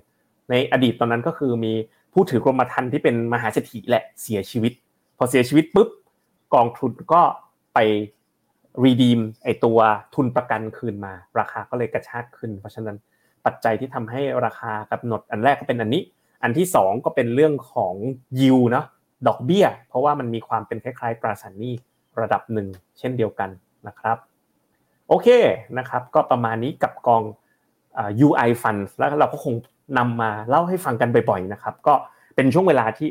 [0.50, 1.72] ในอดีตตอนนั้นก็คือมี
[2.12, 4.72] ผู้ถือกรมธรรม์ที่เป็นมหาเศรษฐีแหละเสียชีวิต
[5.18, 5.88] พอเสียชีวิตปุ๊บ
[6.54, 7.22] กองทุนก็
[7.74, 7.78] ไป
[8.84, 9.78] รีดีมไอตัว
[10.14, 12.96] ทุนประกันคืนมา ราคาก็เลยกระชากขึ้น เพราะฉะนั้น
[13.46, 16.02] ปัจจัยที่ทำให้ราคากำหนดอันแรกก็เป็นอันนี้
[16.42, 17.94] อันที่สองก็เป็นเรื่องของ
[18.40, 18.86] ยิวเนาะ
[19.28, 21.74] ดอกเบี้ย เพราะว่ามันมีความเป็นคล้ายๆตราสารหนี้
[22.20, 23.50] ระดับหนึ่งเช่นเดียวกัน
[23.86, 24.16] นะครับ
[25.08, 25.28] โอเค
[25.78, 27.22] นะครับ ก็ประมาณนี้กับกอง
[28.26, 29.54] UI funds แล้วเราก็คง
[29.98, 31.94] นำมาเล่าให้ฟังกันบ่อยๆนะครับ ก็
[32.34, 33.08] เป็นช่วงเวลาที่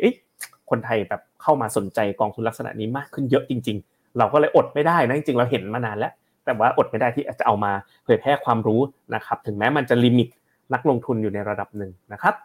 [0.69, 6.11] คนไทยแบบเข้ามาสนใจกองทุนลักษณะนี้มากขึ้นเยอะจริง ๆ เราก็เลยอดไม่ได้นะจริงๆเราเห็นมานานแล้ว
[6.45, 7.71] แต่ว่าอดไม่ได้ที่จะเอามา
[8.03, 8.81] เผยแพร่ความรู้
[9.15, 10.27] นะครับ ถึงแม้มันจะลิมิต
[10.73, 12.35] นักลงทุนอยู่ในระดับหนึ่งนะครับ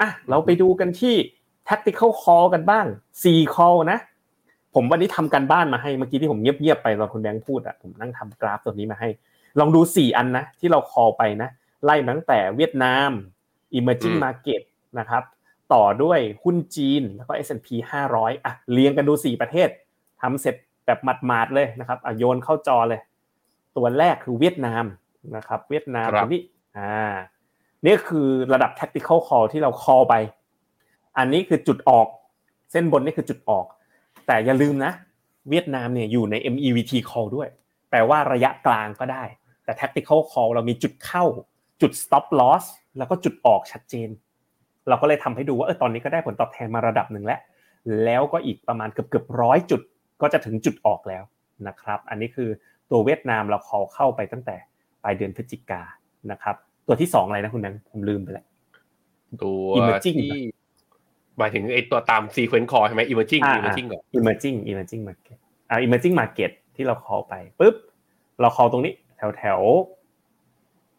[0.00, 1.14] อะเราไปดูกันที่
[1.68, 2.86] tactical call กันบ้าง
[3.24, 3.98] 4 call นะ
[4.74, 9.08] ผมวันนี้ทำการบ้านมาให้เมื่อกี้ที่ผมเงียบๆไปตอนคุณแบงค์พูดอะผมนั่งทำกราฟตัวนี้มาให้
[9.58, 11.48] ลองดู4อันนะที่เรา call ไปนะ
[11.84, 13.10] ไล่ตั้งแต่เวียดนาม
[13.78, 14.62] emerging market
[14.98, 15.22] นะครับ
[15.72, 17.68] ต่อด้วยหุ้นจีนแล้วก็ S&P
[18.10, 19.68] 500อะเรียงกันดู4ประเทศ
[20.20, 20.54] ทำเสร็จ
[20.86, 23.00] แบบหมาดๆเลยนะครับอะโยนเข้าจอเลย
[23.76, 24.84] ตัวแรกคือเวียดนาม
[25.36, 26.42] นะครับ เวียดนามตัวนี้
[26.78, 27.12] อ่า
[27.84, 30.14] นี่คือระดับ tactical call ที่เรา call ไป
[31.18, 32.06] อันนี้คือจุดออก
[32.72, 33.64] เส้นบนนี่คือจุดออก
[34.26, 34.92] แต่อย่าลืมนะ
[35.50, 37.48] เวียดนามเนี่ยอยู่ใน MEVT call ด้วย
[37.90, 39.24] แปลว่าระยะกลางก็ได้
[39.64, 41.24] แต่ tactical call เรามีจุดเข้า
[41.82, 42.64] จุด stop loss
[42.98, 44.08] แล้วก็จุดออกชัดเจน
[44.88, 47.40] เราก็เลยทำให้ดูว่าเออตอนนี้ก็ได้ผลตอบแทนมาระดับหนึ่งแล้ว
[48.04, 49.80] แล้วก็อีกประมาณเกือบเกือบร้อยจุด
[50.22, 51.24] ก็จะถึงจุดออกแล้ว
[51.68, 52.48] นะครับ อันนี้คือ
[52.90, 54.56] ตัวเวียดนามเราขอเข้าไปตั้งแต่
[55.02, 55.82] ปลายเดือนพฤศจิกา
[56.30, 56.56] นะครับ
[56.86, 58.46] ตัวที่สองอะไรนะคุณนังผมลืมไปแล้ว
[59.42, 59.66] ตัว
[60.04, 60.12] ที่
[61.38, 65.38] หมายถึงไอ้ตัวตามซีเควนต์คอใช่ไหม emerging emerging ก่อน emerging emerging market
[65.70, 67.74] อ่า emerging market ที่เรา call ไปปุ๊บ
[68.40, 69.60] เรา call ตรงนี้แถวแถว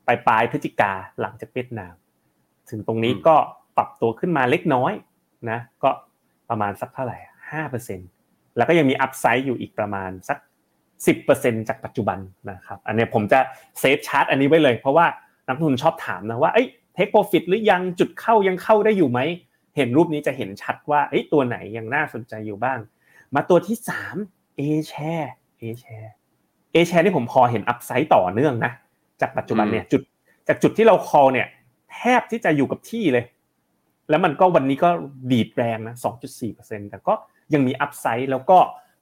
[0.08, 1.94] ปลายปลายพฤศจิกาหลังจากเวียดนาม
[2.70, 3.36] ถึงตรงนี้ก็
[3.78, 4.94] ปรับตัวขึ้นมาเล็กน้อย
[5.50, 5.90] นะก็
[6.50, 7.18] ประมาณสักเท่าไหร่
[7.52, 8.00] ห้าเปอร์เซ็น
[8.58, 10.38] แล้วก็ยังมี upside อยู่อีกประมาณสัก
[11.08, 12.20] สิบเปอร์เซ็นจากปัจจุบัน
[12.52, 13.40] นะครับอันนี้ผมจะ
[13.80, 15.06] save chart อันนี้ไว้เลย เพราะว่า
[15.48, 19.20] นักทุนชอบถามนะว่าเอ้ย take profit หรือยังจุดเข้ายังเข้าได้อยู่ไหม
[19.76, 22.80] เห็นรูปนี้จะเห็นชัดว่าเอ้ยตัวไหนยังน่าสนใจอยู่บ้าง
[23.36, 24.16] มาตัวที่สาม
[24.60, 24.62] A
[24.92, 25.30] share
[25.62, 26.10] A share
[26.74, 28.72] A share นี่ผมพอเห็นอัพไซด์ต่อเนื่องนะ
[29.22, 30.02] จากปัจจุบันเนี่ยจุด
[30.48, 31.48] จากจุดที่เราคอเนี่ย
[31.94, 33.26] แทบที่จะอยู่กับที่เลย
[34.10, 34.90] แล้วมันก็วันนี้ก็
[35.32, 35.96] ดีดแรงนะ
[36.42, 37.14] 2.4%แต่ก็
[37.54, 38.58] ยังมีอัพไซด์แล้วก็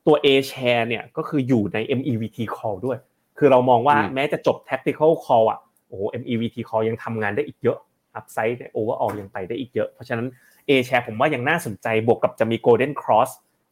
[0.05, 2.97] ตัว A share เนี่ยก็คืออยู่ใน MEVT call ด้วย
[3.37, 7.77] คือเรามองว่าแม้จะจบ tactical call อะโอ้ MEVT call ยังทำงานได้อีกเยอะ
[8.15, 10.27] upside overall ยังไปได้อีกเยอะ เพราะฉะนั้น
[10.69, 13.29] A share ผมว่ายังน่าสนใจบวกกับจะมี golden cross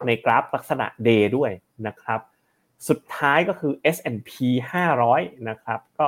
[0.08, 1.52] ในกราฟลักษณะ day ด้วย
[1.88, 2.20] นะครับ
[2.88, 4.32] สุดท้ายก็คือ S&P
[4.92, 6.08] 500 นะครับก็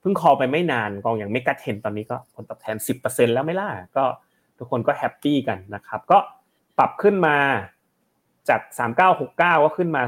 [0.00, 4.04] เพิ่ง call ไปไม่นานกองอย่าง MEGA 10ตอนนี้ก็ผลตอบแทน 10%แล้วไม่ล่ะก็
[4.58, 6.18] ทุกคนก็ happy กันนะครับก็
[6.78, 7.36] ปรับขึ้นมา
[8.48, 8.60] จาก
[9.08, 10.02] 3969 ก็ขึ้นมา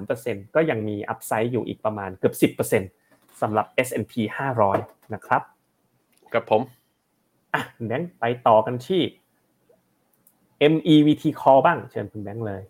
[0.00, 2.56] 2-3%ก็ยังมี upside อยู่อีกประมาณเกือบ
[2.92, 4.12] 10%สำหรับ S&P
[4.64, 5.42] 500 นะครับ
[6.34, 6.60] กับผม
[7.54, 9.02] อะแบงค์ไปต่อกันที่
[10.72, 12.62] MEVT Call บ้างเชิญคุณแบงค์เลย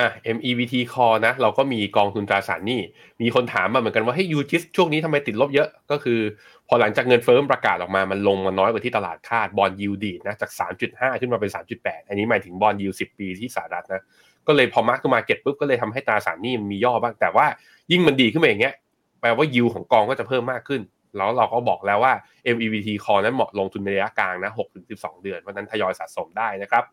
[0.00, 2.80] อะ MEVT Call นะ เราก็มีกองทุนตราสารหนี้
[3.20, 6.20] มีคนถามมาเหมือนกันว่าให้ UGIS ช่วงนี้ทำไมติดลบเยอะ ก็คือ
[6.68, 10.50] พอหลังจากเงินเฟ้อประกาศออกมา มันลงมาน้อยกว่าที่ตลาดคาด bond yield นะ จาก
[10.84, 14.02] 3.5 ขึ้นมาเป็น 3.8 อันนี้หมายถึง bond yield 10 ปีที่สหรัฐนะ
[14.46, 17.46] ก็เลยพอ mark market ปุ๊บก็เลยทำให้ตราสารหนี้มันมีย่อบ้าง แต่ว่า
[17.92, 18.74] ยิ่งมันดีขึ้นมาอย่างเงี้ย
[19.20, 20.80] แปลว่ายิวของกองก็จะเพิ่มมากขึ้น
[21.16, 22.12] แล้วเราก็บอกแล้วว่า
[22.54, 24.52] MEVT Core นั้นเหมาะลงทุนในระยะกลางนะ
[24.86, 26.84] 6-12 เดือน เพราะนั้นทยอยสะสมได้นะครับ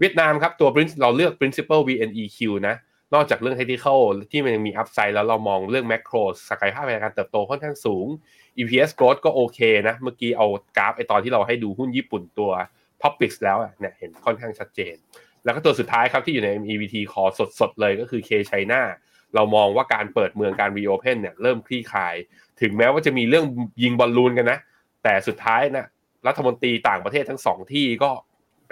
[0.00, 2.38] เวียดนามครับตัว Prin- เราเลือก principal VNEQ
[2.68, 2.76] นะ
[3.14, 8.06] นอกจากเรื่อง technical ที่มันยังมี upside แล้วเรามองเรื่อง macro ศักยภาพในการเติบโตค่อนข้างสูง
[8.58, 12.50] EPS growth ก็โอเคนะ เมื่อกี้เอากราฟไอตอนที่เราให้ดูหุ้นญี่ปุ่นตัว
[13.02, 14.94] Topics แล้วเนี่ยเห็นค่อนข้างชัดเจน
[15.44, 18.80] แล้วก็ตัวสุดท้ายครับที่อยู่ใน MEVT Core สดๆ เลยก็คือ K China
[19.34, 22.14] เรามองว่าการเปิดเมืองการ reopen เนี่ยเริ่มคลี่คลาย
[22.60, 23.44] ถึงแม้ว่าจะมีเรื่อง
[23.82, 24.58] ยิงบอลลูนกันนะ
[25.04, 25.86] แต่สุดท้ายนะ
[26.26, 28.10] รัฐมนตรีต่างประเทศทั้งสองที่ก็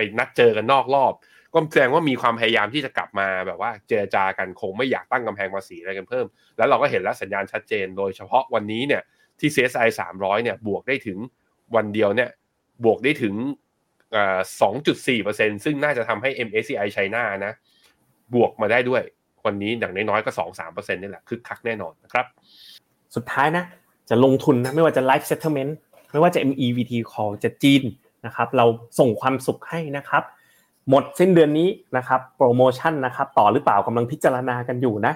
[0.01, 1.13] ไปนัดเจอกันนอกรอบ
[1.55, 6.27] ก็แสดงว่ามีความพยายามที่จะกลับมาแบบว่าเจรจากันคงไม่อยากตั้งกำแพงภาษีอะไรกันเพิ่ม
[6.57, 9.03] แล้วเราก็เห็นแล้วสัญญาณชัดเจน โดยเฉพาะวันนี้เนี่ย
[9.41, 11.19] ที่ CSI 300เนี่ยบวกได้ถึง
[11.77, 12.31] วันเดียวเนี่ย
[12.85, 13.35] บวกได้ถึง
[14.13, 14.39] เอ่อ
[14.97, 17.53] 2.4%ซึ่งน่าจะทำให้ MSCI China นะ
[18.35, 19.03] บวกมาได้ด้วย
[19.47, 20.31] วันนี้อย่างน้อยๆก็
[20.61, 22.27] 2-3%นี่แหละคึกคักแน่นอนนะครับ
[23.17, 23.65] สุดท้ายนะ
[24.11, 25.73] จะลงทุนนะ ไม่ว่าจะ Life Settlement
[26.13, 27.83] ไม่ว่าจะ MEVT Call จะจีน
[28.27, 28.66] นะครับเรา
[28.99, 30.23] ส่งความสุขให้นะครับ
[30.89, 35.12] หมดสิ้นเดือนนี้นะครับโปรโมชั่นนะครับต่อหรือเปล่ากำลังพิจารณากันอยู่นะ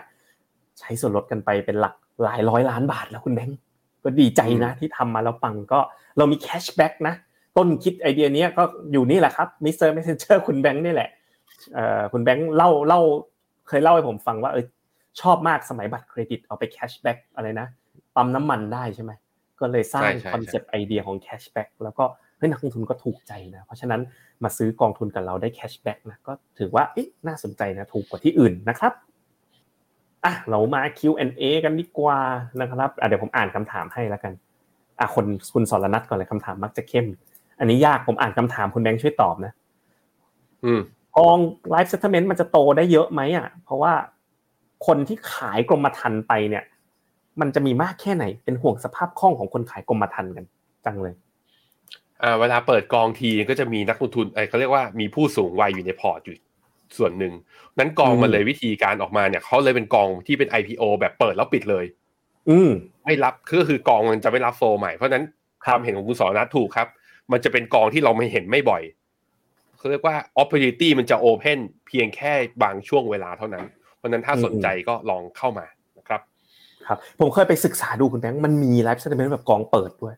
[0.79, 3.59] ใช้ส่วนลดกันไปเป็นหลักหลายร้อยล้านบาทแล้วคุณแบงก์
[4.05, 5.81] ก็ดีใจนะที่ทำมาแล้วปังก็
[6.17, 7.15] เรามี cashback นะ
[7.57, 9.89] ต้นคิดไอเดียเนี้ยก็อยู่นี่แหละครับ Mr.
[9.89, 11.11] Messenger คุณแบงค์นี่แหละ
[11.75, 13.01] เอ่อคุณแบงค์เล่าเล่า
[13.69, 14.65] เคยเล่าให้ผมฟังว่าเออ
[15.21, 17.67] ชอบมากสมัยบัตรเครดิตเอาไป cashback อะไรนะ
[18.15, 19.13] ปั๊มน้ำมันได้ใช่ไหม
[19.61, 22.05] ก็เลยสร้างใช่ใช่คอนเซปต์ไอเดียของ cashback แล้วก็
[22.39, 24.01] เฮ้ยนักลงทุนก็ถูกใจนะ เพราะฉะนั้น
[24.45, 28.93] มาซื้อกองทุนกับเราได้ cashback นะก็ถือว่าเอ๊ะน่าสนใจนะถูกกว่าที่อื่นนะครับ
[30.25, 32.19] อะเรามา Q&A กันดีกว่า
[32.61, 34.33] นะครับอะเดี๋ยวผมอ่านคำถามให้แล้วกัน
[34.99, 37.07] อะคนคุณสรนัทก่อนเลยคำถามมักจะเข้ม
[37.59, 39.53] อันนี้ยากผมอ่านคำถามคุณแบงค์ช่วยตอบนะ
[40.65, 40.81] อืม
[41.17, 41.39] กอง
[41.75, 43.93] Life Settlement มันจะโตได้เยอะไหมอะ เพราะว่า
[44.87, 46.65] คนที่ขายกรมธรรม์ไปเนี่ย
[47.41, 50.45] มันจะมีมากแค่ไหนเป็นห่วงสภาพคล่องของคนขายกรมธรรม์กัน
[50.85, 51.24] จังเลยอ่า
[52.41, 56.37] เวลาเปิดกองทีก็จะมีนักลงทุนไอ้เขาเรียกว่ามีผู้สูงวัยอยู่ในพอร์ตอยู่
[56.99, 57.33] ส่วนหนึ่ง
[57.79, 61.85] นั้นกองอืมมันเลยวิธีการออกมาเนี่ยเขาเลยเป็นกองที่เป็น IPO แบบเปิดแล้วปิดเลย
[62.51, 62.71] อืม
[63.05, 65.25] ไม่รับก็คือกองมันจะไม่รับโฟลใหม่เพราะฉะนั้น
[65.65, 66.89] คครับวามเห็นของคุณสอนัทถูกครับ
[67.33, 68.83] มันจะเป็นกองที่เราไม่เห็นไม่บ่อย
[69.79, 73.65] เขาเรียกว่า opportunity มันจะ open เพียงแค่บางช่วงเวลาเท่านั้น
[73.97, 75.67] เพราะฉะนั้นถ้าสนใจก็ลองเข้ามา
[75.99, 76.21] นะครับ
[76.87, 80.15] ครับ ผมเคยไปศึกษาดูคุณแบงค์มันมี Life Settlement แบบกองเปิดด้วย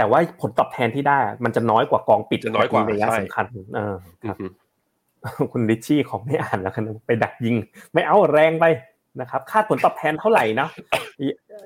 [0.00, 3.44] แต่ว่าผลตอบแทนที่ได้อะมันจะน้อยกว่ากองปิดจะน้อยกว่าในระยะใช่สำคัญ
[3.74, 3.94] เออ
[4.28, 4.52] ครับอือ
[5.38, 7.56] ฮึคุณริชชี่ของไม่อ่านแล้วกันนะไปดักยิง
[7.92, 8.64] ไม่เอาแรงไป
[9.20, 10.68] นะครับคาดผลตอบแทนเท่าไหร่นะ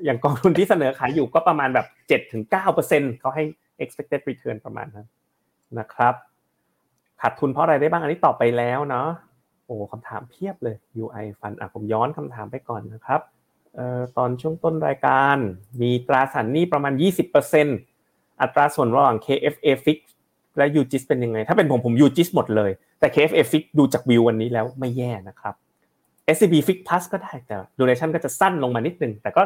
[0.04, 3.44] อย่างกองทุนที่เสนอขายอยู่ก็ประมาณแบบเจ็ดถึงเก้าเปอร์เซ็นเขาให้
[3.82, 5.06] expected return ประมาณนั้น
[5.78, 6.14] นะครับ
[7.20, 9.08] ขาดทุนเพราะอะไรได้บ้างอันนี้ตอบไปแล้วเนาะ
[9.66, 13.20] โอ้คำถามเพียบเลย UI ฟันอะผมย้อนคำถามไปก่อนนะครับ
[13.74, 15.36] เอ่อตอนช่วงต้นรายการ
[15.80, 17.93] มีตราสารหนี้ประมาณ 20%
[18.42, 19.98] อัตราส่วนระหว่าง KFA fix
[20.56, 22.70] และ UGIS เป็นยังไง ถ้าเป็นผมผม UGIS หมดเลย
[23.00, 25.54] แต่ KFA fix ดูจากวิววันนี้แล้วไม่แย่นะครับ
[26.34, 29.42] SCB fix plus ก็ได้แต่ duration ก็จะสั้นลงมานิดนึง แต่ก็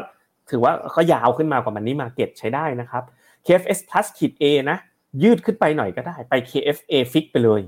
[0.49, 3.03] ถือว่าก็ยาวขึ้นมากว่ามันนี้มาเก็ตใช้ได้นะครับ
[3.45, 4.77] KFS plus ขีด A นะ
[5.23, 7.61] ยืดขึ้นไปหน่อยก็ได้ไป KFA fix ไปเลย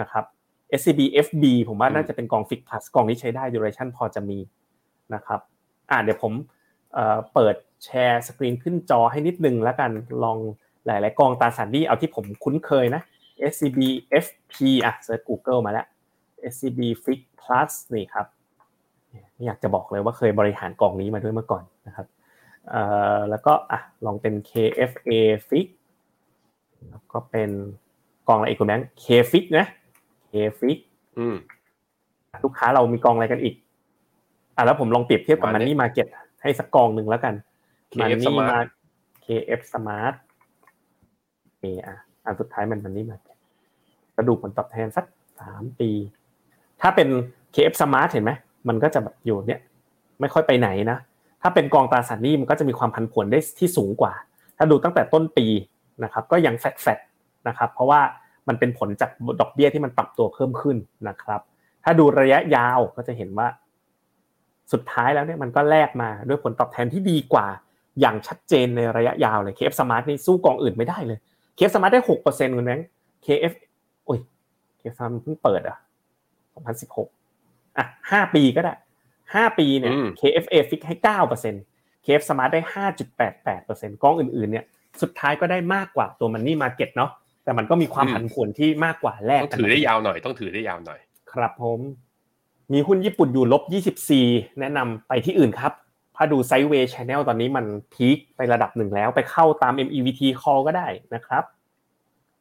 [0.00, 0.24] นะครับ
[0.80, 4.38] SCB FB ผมว่าน่าจะเป็นกอง fix plus กองนี้ใช้ได้ duration พอจะมี
[5.14, 5.40] นะครับ
[5.90, 6.32] อ่าเดี๋ยวผม
[6.94, 7.54] เอ่อเปิด
[7.84, 9.90] แชร์สกรีนขึ้นจอให้นิดนึงแล้วกัน
[10.24, 10.38] ลอง
[10.86, 13.02] หลาย ๆ กองตราสารหนี้เอาที่ผมคุ้นเคยนะ
[13.50, 13.78] SCB
[14.24, 14.54] FP
[14.84, 15.86] อะเซิร์ช Google มาแล้ว
[16.52, 18.26] SCB Fix Plus นี่ครับ
[19.34, 22.06] ไม่อยากจะบอกเลยว่าเคยบริหารกองนี้มาด้วยเมื่อก่อนนะครับ
[22.70, 22.82] เอ่
[23.16, 25.12] อแล้วก็อะลองเป็น KFA
[25.48, 25.66] Fix
[26.90, 27.50] แล้วก็เป็น
[28.28, 29.66] กองอะไรอีกคุณแบงค์ K Fix นะ
[30.30, 30.78] K Fix
[31.18, 31.36] อืม
[32.44, 33.54] ลูกค้าเรามีกองอะไรกันอีก
[34.56, 36.06] อะแล้วผมลองเปรียบเทียบกับมามันเนี่ยนี่มาเก็ต
[36.42, 37.53] ให้สักกองหนึ่งแล้วกัน KF
[37.98, 38.60] มันนี่ Smart มา
[39.24, 40.14] KF Smart
[41.60, 43.18] เออะอันสุดท้ายมันมันนี่มา
[44.16, 45.04] ก็ดูผลตอบแทนสัก
[45.40, 45.90] สามปี
[46.80, 47.08] ถ้าเป็น
[47.54, 48.32] KF Smart เห็นไหม
[48.68, 49.60] มันก็จะแบบอยู่เนี่ย
[50.20, 50.98] ไม่ค่อยไปไหนนะ
[51.42, 54.12] ถ้าเป็นกองตราสารหนี้มันก็จะมีความพันผวนได้ที่สูงกว่า
[54.56, 55.46] ถ้าดูตั้งแต่ต้นปี
[56.04, 56.98] นะครับ ก็ยังแฟดแฟด
[57.48, 58.00] นะครับ เพราะว่า
[58.48, 59.10] มันเป็นผลจาก
[59.40, 60.76] ดอกเบี้ยที่มันปรับตัวเพิ่มขึ้น
[61.08, 61.40] นะครับ
[61.84, 63.48] ถ้าดูระยะยาวก็จะเห็นว่า
[64.72, 67.46] สุดท้ายแล้วเนี่ยมันก็แลกมาด้วยผลตอบแทนที่ดีกว่า
[68.00, 71.18] อย่างชัดเจนในระยะยาวเลย KF Smart นี่สู้กองอื่นไม่ได้เลย
[71.56, 72.88] KF Smart ได้หกเปอร์เซ็นต์คุณแบงค์
[73.24, 73.52] KF
[74.04, 74.18] โอ้ย
[74.80, 75.78] KF Smart เพิ่งเปิดอะ
[76.54, 77.08] สองพันสิบหก
[77.78, 78.74] อะห้าปีก็ได้
[79.34, 81.62] ห้าปีเนี่ย KFA ฟิกให้เก้าเปอร์เซ็นต์
[82.04, 84.64] KF Smart ได้ห้าจุดแปดแปดเปอร์เซ็นต์กองอื่นๆเนี่ย
[85.02, 87.10] สุดท้ายก็ได้มากกว่าตัว money market เนาะ
[87.44, 91.00] แต่มันก็มีความผันผวนที่มากกว่าแรกต้องถือได้ยาวหน่อยต้องถือได้ยาวหน่อย
[91.32, 91.80] ครับผม
[92.72, 93.62] มีหุ้นญี่ปุ่นอยู่ลบ
[94.10, 95.72] 24 แนะนำไปที่อื่นครับ
[96.16, 101.44] ถ้าดู sideway channel ตอนนี้มัน peak ไประดับหนึ่งแล้ว ไปเข้าตาม MEVT call ก็ได้นะครับ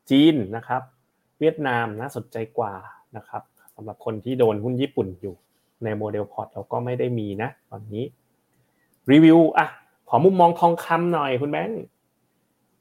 [0.09, 0.81] จีนนะครับ
[1.39, 2.73] เวียดนามน่าสนใจกว่า
[3.15, 3.41] นะครับ
[3.75, 5.35] สำหรับคนที่โดนหุ้นญี่ปุ่นอยู่
[5.83, 8.03] ใน model port เราก็ไม่ได้มีนะ ตอนนี้
[9.11, 9.67] รีวิวอะ
[10.09, 11.81] ขอมุมมองทองคำหน่อยคุณแบงค์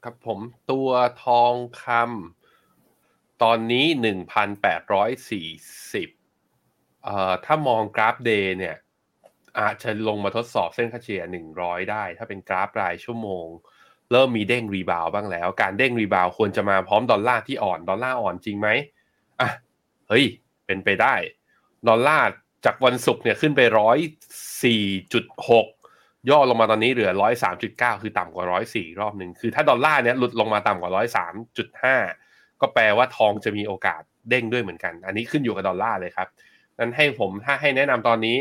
[0.03, 0.39] ครับผม
[0.71, 0.89] ตัว
[1.25, 5.47] ทองคำตอนนี้หนึ่งพันแปดร้อยสี่
[5.93, 6.09] สิบ
[7.03, 8.75] เอ่อถ้ามองกราฟ day เนี่ย
[9.59, 13.47] อาจจะลงมาทดสอบเส้นค่าเฉลี่ยหนึ่งร้อยได้ ถ้าเป็นกราฟรายชั่วโมง
[14.11, 18.67] เริ่มมีเด้ง rebound บ้างแล้ว การเด้ง rebound ควรจะมาพร้อมดอลลาร์ที่อ่อน ดอลลาร์อ่อนจริงไหม
[19.41, 19.49] อะ
[20.09, 20.25] เฮ้ย
[20.65, 21.15] เป็นไปได้
[21.87, 22.27] ดอลลาร์
[22.65, 23.97] จากวันศุกร์เนี่ยขึ้นไปร้อย
[24.63, 24.83] สี่
[25.13, 25.67] จุดหก
[26.29, 31.95] ย่อลงมาตอนนี้เหลือร้อยสามจุดเก้าคือต่ำกว่าร้อยสี่รอบหนึ่งคือถ้าดอลลาร์เนี้ยหลุดลงมาต่ำกว่าร้อยสามจุดห้า
[32.61, 36.27] ก็แปลว่าทองจะมีโอกาสเด้งด้วยเหมือนกัน อันนี้ขึ้นอยู่กับดอลลาร์เลยครับ
[36.79, 38.37] นั้นให้ผมถ้าให้แนะนำตอนนี้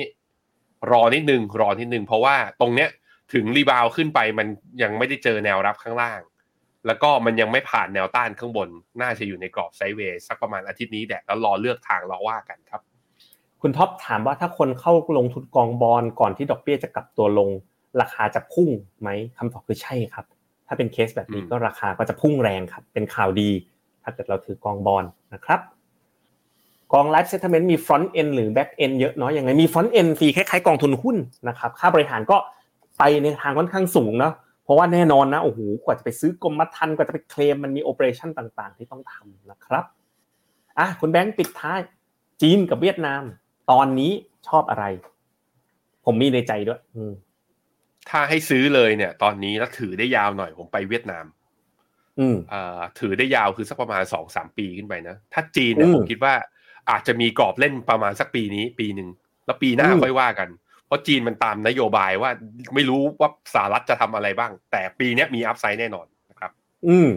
[0.91, 2.89] รอนิดนึงรอนิดนึงเพราะว่าตรงเนี้ย
[3.33, 4.47] ถึง rebound ขึ้นไปมัน
[4.83, 6.20] ยังไม่ได้เจอแนวรับข้างล่าง
[6.87, 8.68] แล้วก็มันยังไม่ผ่านแนวต้านข้างบน
[9.01, 12.80] น่าจะอยู่ในกรอบ sideway สักประมาณอาทิตย์นี้แหละแล้วรอเลือกทางรอว่ากันครับ
[13.61, 17.51] คุณท็อปถามว่าถ้าคนเข้าลงทุนกองบอลก่อนที่ดอกเบี้ยจะกลับตัวลง
[18.01, 18.70] ราคาจะพุ่ง
[19.01, 19.09] ไหม
[19.39, 20.24] คำตอบคือใช่ครับ
[20.66, 23.51] ถ้าเป็นเคสแบบนี้อืมก็ราคาก็จะพุ่งแรงครับ เป็นข่าวดี
[24.03, 25.05] ถ้าเกิดเราถือกองบอล
[25.35, 25.61] นะครับ
[26.93, 31.16] กองไลฟ์เซ t เ e เมนต์มี front-end หรือ back-end เยอะน้อยยังไงมี front-end fee คล้ายๆกองทุนหุ้น
[31.49, 32.36] นะครับค่าบริหารก็
[32.99, 34.34] ไปในทางค่อนข้างสูงเนาะ
[34.64, 39.84] เพราะว่าแน่นอนนะโอ้โหกว่าจะไปซื้อกรมธรรม์กว่าจะไปเคลมมันมีโอเปอเรชั่นต่างๆ ที่ต้องทำนะครับ
[40.78, 41.80] อะคุณแบงค์ปิดท้าย
[42.43, 43.22] จีนกับเวียดนาม
[43.70, 44.12] ตอนนี้
[44.49, 44.84] ชอบอะไร
[46.05, 47.12] ผมมีในใจด้วย อืม
[48.09, 51.24] ถ้าให้ซื้อเลยเนี่ย ตอนนี้แล้วถือได้ยาวหน่อยผมไปเวียดนาม
[52.20, 56.34] อืมเอ่อถือได้ยาวคือสักประมาณสองสามปีขึ้นไปนะถ้าจีนเนี่ยอืมผมคิดว่า
[56.91, 59.09] อาจจะมีกรอบเล่นประมาณสักปีนี้ ปีหนึ่ง
[59.47, 60.49] แล้วปีหน้าอืมค่อยว่ากัน
[60.87, 62.30] เพราะจีนมันตามนโยบายว่า
[62.74, 66.51] ไม่รู้ว่าสหรัฐจะทำอะไรบ้าง แต่ปีเนี้ยมีอัพไซด์แน่นอนนะครับ
[66.89, 67.09] อืม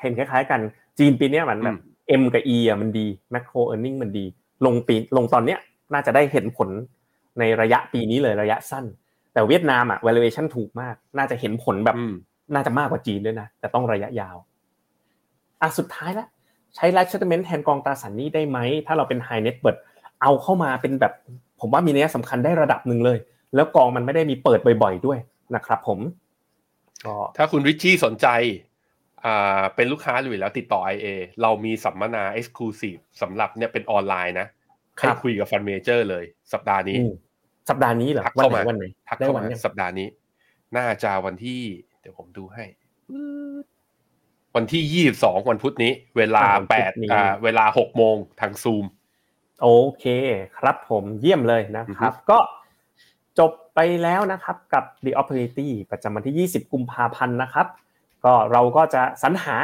[0.00, 0.60] เห็นคล้ายๆกัน
[0.98, 1.78] จีนปีเนี้ยมันแบอืบม
[2.20, 4.24] M กับ E อะมันดี macro earning มันดี
[4.66, 5.58] ลงปีลงตอนเนี้ย
[5.92, 6.68] น่าจะได้เห็นผล
[7.38, 8.84] ในระยะปีนี้เลยระยะสั้น
[9.32, 12.14] แต่เวียดนามอะ valuation ถูกมาก น่าจะเห็นผลแบบอืม
[12.54, 14.36] น่าจะมากกว่าจีนด้วยนะ แต่ต้องระยะยาว
[15.60, 16.28] อะสุดท้ายแล้ว
[16.76, 19.80] ใช้ life settlement แทนกองตราสารหนี้ได้ไหม ถ้าเราเป็น high net worth
[20.22, 21.12] เอาเข้ามาเป็นแบบ
[21.60, 23.18] ผมว่ามีนัยสำคัญได้ระดับหนึ่งเลย
[23.54, 25.18] แล้วกองมันไม่ได้มีเปิดบ่อยๆด้วย
[25.54, 25.98] นะครับผม
[27.04, 28.28] ก็ถ้าคุณริชชี่สนใจ
[29.24, 31.06] อ่าเป็นลูกค้าอยู่แล้วติดต่อ IA
[31.42, 34.46] เรามีสัมมนา Exclusive สำหรับเนี่ยเป็นออนไลน์นะ
[34.98, 37.12] ให้คุยกับฟันเมเจอร์เลย สัปดาห์นี้อืม
[37.70, 40.08] สัปดาห์นี้เหรอทักวันเข้าไหนมาวันไหนทักได้เข้าวันมายังสัปดาห์นี้
[40.76, 41.60] น่าจะวันที่
[42.00, 42.64] เดี๋ยวผมดูให้
[44.56, 48.84] วันที่ยี่สองวันพุธนี้ เวลาอ่าวันพุธแปดนี้อ่าเวลาหกโมงทางซูม
[49.62, 50.04] โอเค
[50.58, 52.38] ครับผมเยี่ยมเลยนะครับ ก็
[53.38, 57.66] จบไปแล้วนะครับกับ The Opportunity ประจำวันที่ 20 กุมภาพันธ์นะครับ
[58.24, 59.56] ก็เราก็จะสรรหา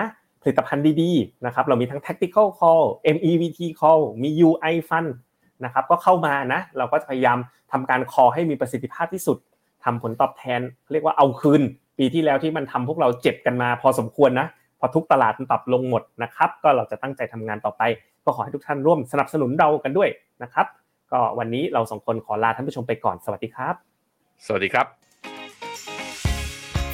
[0.42, 2.84] ผลิตภัณฑ์ดีๆนะครับ เรามีทั้ง Tactical Call
[3.14, 5.10] MEVT Call มี UI Fund
[5.64, 7.38] นะครับ ก็เข้ามานะ เราก็จะพยายาม
[7.72, 9.38] ทำการ call ให้มีประสิทธิภาพที่สุด
[9.84, 10.60] ทำผลตอบแทน
[10.92, 11.62] เรียกว่าเอาคืน
[11.98, 14.46] ปีที่แล้วที่มันทำพวกเราเจ็บกันมาพอสมควรนะ
[14.80, 17.82] พอทุกตลาดมันปรับลงหมดนะครับ ก็เราจะตั้งใจทำงานต่อไป
[18.24, 20.08] ก็ขอให้ทุกท่านร่วมสนับสนุนเรากันด้วย
[20.42, 20.66] นะครับ
[21.12, 23.74] ก็วันนี้เราสองคนขอลาท่านผู้ชมไปก่อนสวัสดีครับ
[24.46, 24.86] สวัสดีครับ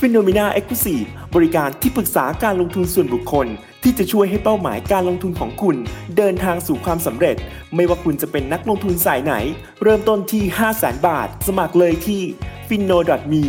[0.00, 0.96] f i n o m e n a e x c l u s i
[1.02, 3.46] v e บริการที่ปรึกษาการลงทุนส่วนบุคคล
[3.82, 5.76] ที่จะช่วยให้เป้าหมายการลงทุนของคุณ
[6.16, 7.36] เดินทางสู่ความสำเร็จ
[7.74, 9.34] ไม่ว่าคุณจะเป็นนักลงทุนสายไหน
[9.82, 12.22] เริ่มต้นที่ 5 0 0 0 0 0 บาท สมัครเลยที่
[12.68, 12.98] f i n o
[13.32, 13.42] m e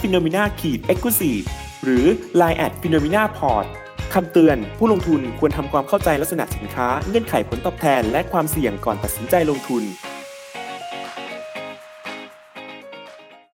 [0.00, 1.32] f i n o m e n a e x c l u s i
[1.34, 2.04] v e หรือ
[2.40, 3.66] line at f i n o m e n a p o r t
[4.14, 9.82] คำเตือน ผู้ลงทุนควรทำความเข้าใจลักษณะสินค้า เงื่อนไขผลตอบแทน และความเสี่ยงก่อนตัดสินใจลงทุน